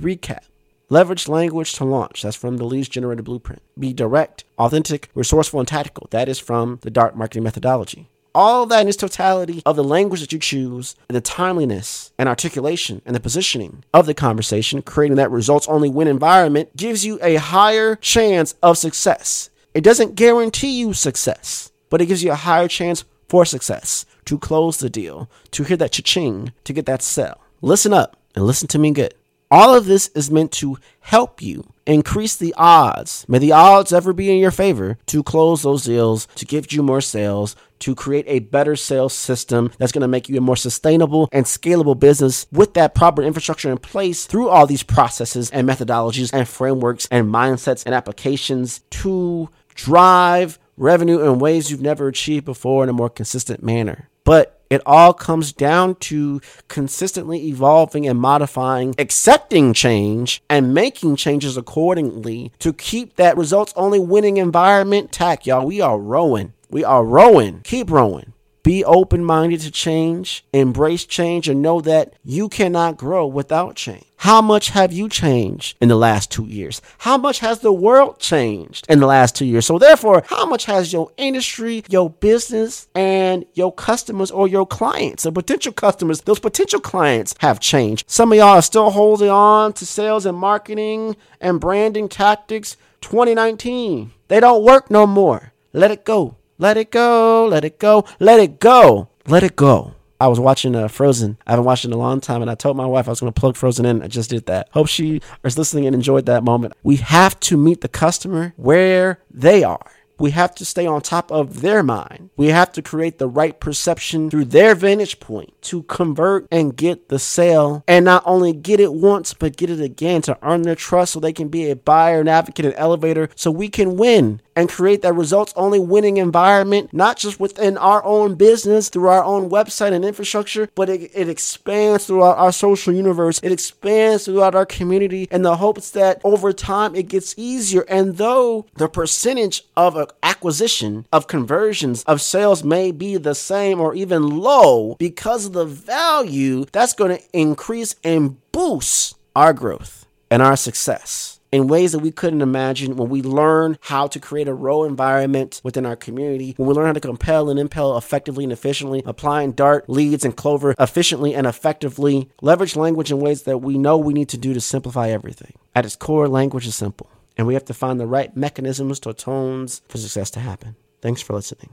Recap. 0.02 0.40
Leverage 0.89 1.28
language 1.28 1.74
to 1.74 1.86
launch. 1.86 2.22
That's 2.22 2.36
from 2.36 2.58
the 2.58 2.65
Leads 2.65 2.89
generated 2.89 3.26
Blueprint. 3.26 3.62
Be 3.80 3.93
direct, 3.93 4.43
authentic, 4.58 5.10
resourceful, 5.15 5.60
and 5.60 5.67
tactical. 5.67 6.08
That 6.12 6.30
is 6.30 6.39
from 6.39 6.80
the 6.82 6.91
Dart 6.91 7.15
Marketing 7.15 7.43
Methodology. 7.43 8.10
All 8.36 8.65
that 8.65 8.82
in 8.82 8.88
its 8.88 8.98
totality 8.98 9.62
of 9.65 9.76
the 9.76 9.84
language 9.84 10.22
that 10.22 10.34
you 10.34 10.39
choose, 10.39 10.96
the 11.08 11.22
timeliness 11.22 12.12
and 12.17 12.28
articulation 12.28 13.02
and 13.06 13.15
the 13.15 13.19
positioning 13.19 13.84
of 13.93 14.08
the 14.08 14.13
conversation, 14.15 14.82
creating 14.82 15.17
that 15.17 15.32
results 15.32 15.67
only 15.67 15.89
win 15.89 16.08
environment 16.08 16.76
gives 16.76 17.06
you 17.06 17.19
a 17.22 17.36
higher 17.36 17.96
chance 17.98 18.56
of 18.63 18.78
success. 18.78 19.52
It 19.74 19.84
doesn't 19.84 20.15
guarantee 20.15 20.80
you 20.80 20.93
success, 20.93 21.72
but 21.89 22.02
it 22.02 22.08
gives 22.08 22.24
you 22.24 22.32
a 22.32 22.36
higher 22.36 22.67
chance 22.67 23.06
for 23.30 23.46
success 23.46 24.06
to 24.26 24.39
close 24.39 24.78
the 24.78 24.89
deal, 24.89 25.30
to 25.52 25.63
hear 25.63 25.78
that 25.78 25.91
cha-ching, 25.91 26.54
to 26.63 26.74
get 26.74 26.88
that 26.88 27.02
sell. 27.02 27.39
Listen 27.62 27.93
up 27.93 28.17
and 28.36 28.46
listen 28.46 28.67
to 28.69 28.80
me 28.80 28.91
good. 28.91 29.13
All 29.54 29.76
of 29.76 29.86
this 29.86 30.08
is 30.16 30.32
meant 30.32 30.52
to 30.54 30.80
help 31.00 31.39
you 31.39 31.74
increase 31.86 32.36
the 32.36 32.56
odds. 32.58 33.24
May 33.28 33.38
the 33.38 33.52
odds 33.52 33.94
ever 33.94 34.12
be 34.12 34.32
in 34.32 34.39
your 34.39 34.50
favor 34.50 34.98
to 35.06 35.22
close 35.22 35.62
those 35.62 35.84
deals, 35.84 36.26
to 36.38 36.46
give 36.46 36.72
you 36.72 36.82
more 36.82 37.02
sales, 37.02 37.56
to 37.78 37.94
create 37.94 38.26
a 38.28 38.39
better 38.39 38.76
sales 38.76 39.13
system 39.13 39.72
that's 39.78 39.92
going 39.92 40.02
to 40.02 40.08
make 40.08 40.28
you 40.28 40.39
a 40.39 40.42
more 40.42 40.56
sustainable 40.56 41.30
and 41.32 41.46
scalable 41.46 42.00
business 42.00 42.48
with 42.52 42.74
that 42.74 42.96
proper 42.96 43.22
infrastructure 43.22 43.70
in 43.70 43.78
place 43.78 44.26
through 44.26 44.50
all 44.50 44.66
these 44.66 44.82
processes 44.82 45.52
and 45.52 45.70
methodologies 45.70 46.34
and 46.34 46.48
frameworks 46.48 47.08
and 47.12 47.32
mindsets 47.32 47.86
and 47.86 47.94
applications 47.94 48.80
to 48.89 49.50
drive 49.76 50.58
revenue 50.78 51.22
in 51.22 51.38
ways 51.38 51.70
you've 51.70 51.80
never 51.80 52.08
achieved 52.08 52.46
before 52.46 52.82
in 52.82 52.89
a 52.89 52.94
more 52.94 53.08
consistent 53.08 53.62
manner. 53.62 54.10
But 54.24 54.62
it 54.74 54.82
all 54.86 55.14
comes 55.14 55.54
down 55.54 55.96
to 55.96 56.42
consistently 56.68 57.48
evolving 57.48 58.08
and 58.08 58.20
modifying, 58.20 58.96
accepting 58.98 59.74
change, 59.74 60.42
and 60.50 60.74
making 60.74 61.16
changes 61.16 61.58
accordingly 61.58 62.52
to 62.60 62.74
keep 62.74 63.16
that 63.16 63.38
results 63.38 63.74
only 63.76 64.00
winning 64.00 64.38
environment 64.38 65.12
tack, 65.12 65.46
y'all. 65.46 65.66
We 65.66 65.80
are 65.82 66.00
rowing. 66.00 66.54
We 66.70 66.84
are 66.84 67.06
rowing. 67.06 67.62
Keep 67.64 67.92
rowing. 67.92 68.34
Be 68.63 68.82
open 68.86 69.26
minded 69.26 69.60
to 69.62 69.71
change, 69.71 70.45
embrace 70.54 71.04
change, 71.04 71.49
and 71.49 71.62
know 71.62 71.82
that 71.82 72.13
you 72.23 72.47
cannot 72.47 72.95
grow 72.95 73.28
without 73.28 73.76
change. 73.76 74.06
How 74.19 74.41
much 74.41 74.69
have 74.69 74.93
you 74.93 75.10
changed 75.10 75.76
in 75.82 75.89
the 75.89 75.97
last 75.97 76.32
two 76.32 76.45
years? 76.45 76.82
How 76.99 77.17
much 77.17 77.39
has 77.39 77.60
the 77.60 77.73
world 77.73 78.19
changed 78.19 78.86
in 78.88 79.02
the 79.02 79.06
last 79.06 79.36
two 79.36 79.43
years? 79.43 79.65
So, 79.65 79.78
therefore, 79.78 80.23
how 80.28 80.45
much 80.45 80.63
has 80.63 80.93
your 80.93 81.12
industry, 81.17 81.84
your 81.89 82.10
business, 82.10 82.88
and 82.95 83.43
your 83.54 83.73
customers 83.73 84.32
or 84.32 84.47
your 84.47 84.65
clients, 84.65 85.26
or 85.26 85.34
potential 85.34 85.73
customers, 85.73 86.21
those 86.21 86.39
potential 86.39 86.80
clients 86.80 87.36
have 87.39 87.60
changed? 87.60 88.06
Some 88.10 88.32
of 88.32 88.38
y'all 88.38 88.47
are 88.47 88.62
still 88.62 88.91
holding 88.91 89.30
on 89.30 89.73
to 89.73 89.86
sales 89.86 90.26
and 90.26 90.38
marketing 90.38 91.17
and 91.41 91.60
branding 91.60 92.08
tactics 92.08 92.78
2019. 93.02 94.13
They 94.30 94.39
don't 94.39 94.63
work 94.63 94.89
no 94.89 95.06
more. 95.06 95.52
Let 95.73 95.91
it 95.91 96.06
go. 96.06 96.38
Let 96.63 96.78
it 96.78 96.91
go. 96.91 97.45
Let 97.45 97.65
it 97.65 97.78
go. 97.78 98.06
Let 98.21 98.39
it 98.39 98.62
go. 98.62 99.10
Let 99.28 99.43
it 99.43 99.58
go. 99.58 99.95
I 100.21 100.30
was 100.30 100.39
watching 100.39 100.78
uh, 100.78 100.88
Frozen. 100.88 101.38
I 101.45 101.52
haven't 101.52 101.65
watched 101.65 101.84
it 101.84 101.89
in 101.89 101.93
a 101.93 101.97
long 101.97 102.21
time, 102.21 102.41
and 102.41 102.49
I 102.49 102.56
told 102.56 102.78
my 102.78 102.86
wife 102.86 103.10
I 103.10 103.12
was 103.12 103.19
going 103.19 103.34
to 103.34 103.38
plug 103.38 103.58
Frozen 103.58 103.86
in. 103.86 104.02
I 104.02 104.08
just 104.08 104.30
did 104.30 104.45
that. 104.45 104.69
Hope 104.71 104.88
she 104.88 105.19
is 105.43 105.58
listening 105.58 105.88
and 105.88 105.93
enjoyed 105.93 106.26
that 106.28 106.41
moment. 106.41 106.73
We 106.82 106.95
have 106.95 107.38
to 107.41 107.58
meet 107.58 107.82
the 107.82 107.89
customer 107.89 108.54
where 108.56 109.19
they 109.30 109.65
are. 109.65 109.91
We 110.19 110.32
have 110.32 110.56
to 110.56 110.63
stay 110.63 110.86
on 110.86 111.02
top 111.02 111.34
of 111.34 111.60
their 111.60 111.84
mind. 111.84 112.30
We 112.38 112.47
have 112.47 112.71
to 112.73 112.82
create 112.82 113.17
the 113.17 113.28
right 113.28 113.60
perception 113.60 114.30
through 114.30 114.45
their 114.45 114.73
vantage 114.73 115.19
point 115.19 115.54
to 115.63 115.84
convert 115.84 116.47
and 116.49 116.78
get 116.78 117.10
the 117.10 117.19
sale 117.19 117.84
and 117.89 118.06
not 118.06 118.23
only 118.26 118.54
get 118.54 118.80
it 118.80 118.93
once, 118.93 119.34
but 119.34 119.58
get 119.58 119.69
it 119.69 119.82
again 119.82 120.21
to 120.21 120.38
earn 120.41 120.62
their 120.62 120.76
trust 120.76 121.12
so 121.12 121.19
they 121.19 121.34
can 121.34 121.49
be 121.49 121.69
a 121.69 121.76
buyer, 121.76 122.21
an 122.21 122.30
advocate, 122.30 122.65
an 122.65 122.73
elevator 122.73 123.28
so 123.36 123.52
we 123.52 123.67
can 123.67 123.97
win 123.97 124.39
and 124.56 124.70
create 124.70 125.02
that 125.02 125.13
results 125.13 125.54
only 125.56 125.80
winning 125.80 126.18
environment, 126.18 126.94
not 126.94 127.18
just 127.18 127.39
within 127.39 127.78
our 127.78 128.04
own 128.04 128.36
business 128.36 128.89
through 128.89 129.08
our 129.08 129.24
own 129.24 129.50
website 129.50 129.94
and 129.94 130.06
infrastructure, 130.06 130.70
but 130.76 130.89
it, 130.89 131.12
it 131.13 131.30
expands 131.30 132.06
throughout 132.06 132.38
our 132.38 132.52
social 132.52 132.94
universe. 132.94 133.39
It 133.44 133.52
expands 133.52 134.26
throughout 134.26 134.56
our 134.56 134.66
community 134.66 135.28
in 135.32 135.42
the 135.42 135.58
hopes 135.58 135.92
that 135.92 136.22
over 136.24 136.54
time 136.54 136.96
it 136.96 137.08
gets 137.08 137.34
easier. 137.38 137.86
And 137.88 138.18
though 138.18 138.66
the 138.76 138.88
percentage 138.88 139.63
of 139.76 140.12
acquisition, 140.22 141.06
of 141.12 141.28
conversions, 141.28 142.04
of 142.04 142.22
sales 142.22 142.63
may 142.63 142.92
be 142.92 143.18
the 143.18 143.36
same 143.36 143.80
or 143.80 143.96
even 143.96 144.38
low 144.38 144.96
because 145.00 145.46
of 145.46 145.54
the 145.54 145.66
value, 145.66 146.66
that's 146.72 146.94
going 146.94 147.18
to 147.18 147.24
increase 147.34 147.96
and 148.04 148.38
boost 148.52 149.16
our 149.36 149.54
growth 149.54 150.06
and 150.30 150.42
our 150.42 150.56
success 150.56 151.33
in 151.54 151.68
ways 151.68 151.92
that 151.92 152.00
we 152.00 152.12
couldn't 152.12 152.42
imagine 152.42 152.96
when 152.96 153.10
we 153.10 153.22
learn 153.22 153.78
how 153.82 154.08
to 154.08 154.20
create 154.20 154.48
a 154.48 154.54
ROWE 154.54 154.86
environment 154.86 155.62
within 155.63 155.86
our 155.86 155.96
community, 155.96 156.56
when 156.58 156.68
we 156.68 156.74
learn 156.74 156.88
how 156.88 156.94
to 156.94 157.00
compel 157.00 157.48
and 157.50 157.60
impel 157.60 157.96
effectively 157.96 158.44
and 158.44 158.52
efficiently, 158.52 159.04
applying 159.06 159.52
Dart, 159.52 159.88
leads, 159.88 160.26
and 160.26 160.36
Clover 160.36 160.74
efficiently 160.80 161.36
and 161.36 161.46
effectively, 161.46 162.28
leverage 162.42 162.76
language 162.76 163.12
in 163.12 163.20
ways 163.20 163.44
that 163.44 163.60
we 163.60 163.78
know 163.78 164.00
we 164.00 164.16
need 164.16 164.30
to 164.30 164.38
do 164.38 164.56
to 164.56 164.62
simplify 164.62 165.10
everything. 165.10 165.54
At 165.76 165.86
its 165.86 165.96
core, 165.96 166.28
language 166.28 166.66
is 166.66 166.76
simple, 166.76 167.10
and 167.38 167.46
we 167.46 167.54
have 167.54 167.66
to 167.66 167.74
find 167.76 168.00
the 168.00 168.08
right 168.08 168.36
mechanisms 168.36 169.00
or 169.06 169.13
tones 169.13 169.84
for 169.88 170.00
success 170.00 170.32
to 170.32 170.39
happen. 170.39 170.76
Thanks 171.02 171.22
for 171.22 171.34
listening. 171.34 171.70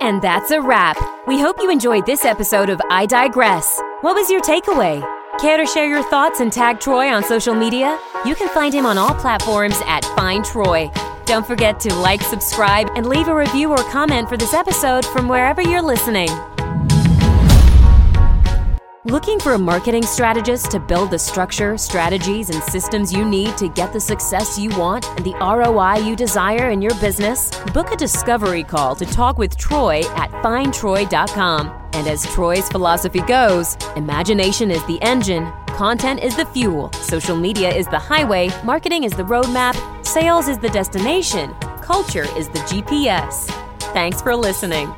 And 0.00 0.22
that's 0.22 0.52
a 0.52 0.62
wrap. 0.62 0.96
We 1.26 1.38
hope 1.38 1.56
you 1.60 1.70
enjoyed 1.70 2.06
this 2.06 2.24
episode 2.24 2.70
of 2.70 2.78
iDigress. 2.78 3.78
What 4.00 4.14
was 4.14 4.30
your 4.30 4.40
takeaway? 4.40 5.17
Care 5.38 5.56
to 5.56 5.66
share 5.66 5.88
your 5.88 6.02
thoughts 6.02 6.40
and 6.40 6.52
tag 6.52 6.80
Troy 6.80 7.06
on 7.12 7.22
social 7.22 7.54
media? 7.54 7.96
You 8.26 8.34
can 8.34 8.48
find 8.48 8.74
him 8.74 8.84
on 8.84 8.98
all 8.98 9.14
platforms 9.14 9.80
at 9.86 10.04
Find 10.16 10.44
Troy. 10.44 10.90
Don't 11.26 11.46
forget 11.46 11.78
to 11.80 11.94
like, 11.94 12.22
subscribe, 12.22 12.90
and 12.96 13.08
leave 13.08 13.28
a 13.28 13.34
review 13.34 13.70
or 13.70 13.76
comment 13.76 14.28
for 14.28 14.36
this 14.36 14.52
episode 14.52 15.06
from 15.06 15.28
wherever 15.28 15.62
you're 15.62 15.80
listening. 15.80 16.28
Looking 19.04 19.38
for 19.38 19.52
a 19.52 19.58
marketing 19.58 20.02
strategist 20.02 20.72
to 20.72 20.80
build 20.80 21.12
the 21.12 21.20
structure, 21.20 21.78
strategies, 21.78 22.50
and 22.50 22.60
systems 22.64 23.12
you 23.12 23.24
need 23.24 23.56
to 23.58 23.68
get 23.68 23.92
the 23.92 24.00
success 24.00 24.58
you 24.58 24.70
want 24.70 25.06
and 25.10 25.24
the 25.24 25.34
ROI 25.34 26.04
you 26.04 26.16
desire 26.16 26.70
in 26.70 26.82
your 26.82 26.94
business? 26.96 27.52
Book 27.72 27.92
a 27.92 27.96
discovery 27.96 28.64
call 28.64 28.96
to 28.96 29.06
talk 29.06 29.38
with 29.38 29.56
Troy 29.56 30.00
at 30.16 30.32
findtroy.com. 30.42 31.77
And 31.92 32.06
as 32.06 32.24
Troy's 32.34 32.68
philosophy 32.68 33.20
goes, 33.20 33.76
imagination 33.96 34.70
is 34.70 34.84
the 34.86 35.00
engine, 35.02 35.50
content 35.68 36.20
is 36.22 36.36
the 36.36 36.46
fuel, 36.46 36.92
social 36.92 37.36
media 37.36 37.70
is 37.74 37.86
the 37.86 37.98
highway, 37.98 38.50
marketing 38.64 39.04
is 39.04 39.12
the 39.12 39.24
roadmap, 39.24 39.76
sales 40.06 40.48
is 40.48 40.58
the 40.58 40.68
destination, 40.70 41.54
culture 41.82 42.26
is 42.36 42.48
the 42.48 42.60
GPS. 42.60 43.46
Thanks 43.92 44.20
for 44.20 44.36
listening. 44.36 44.94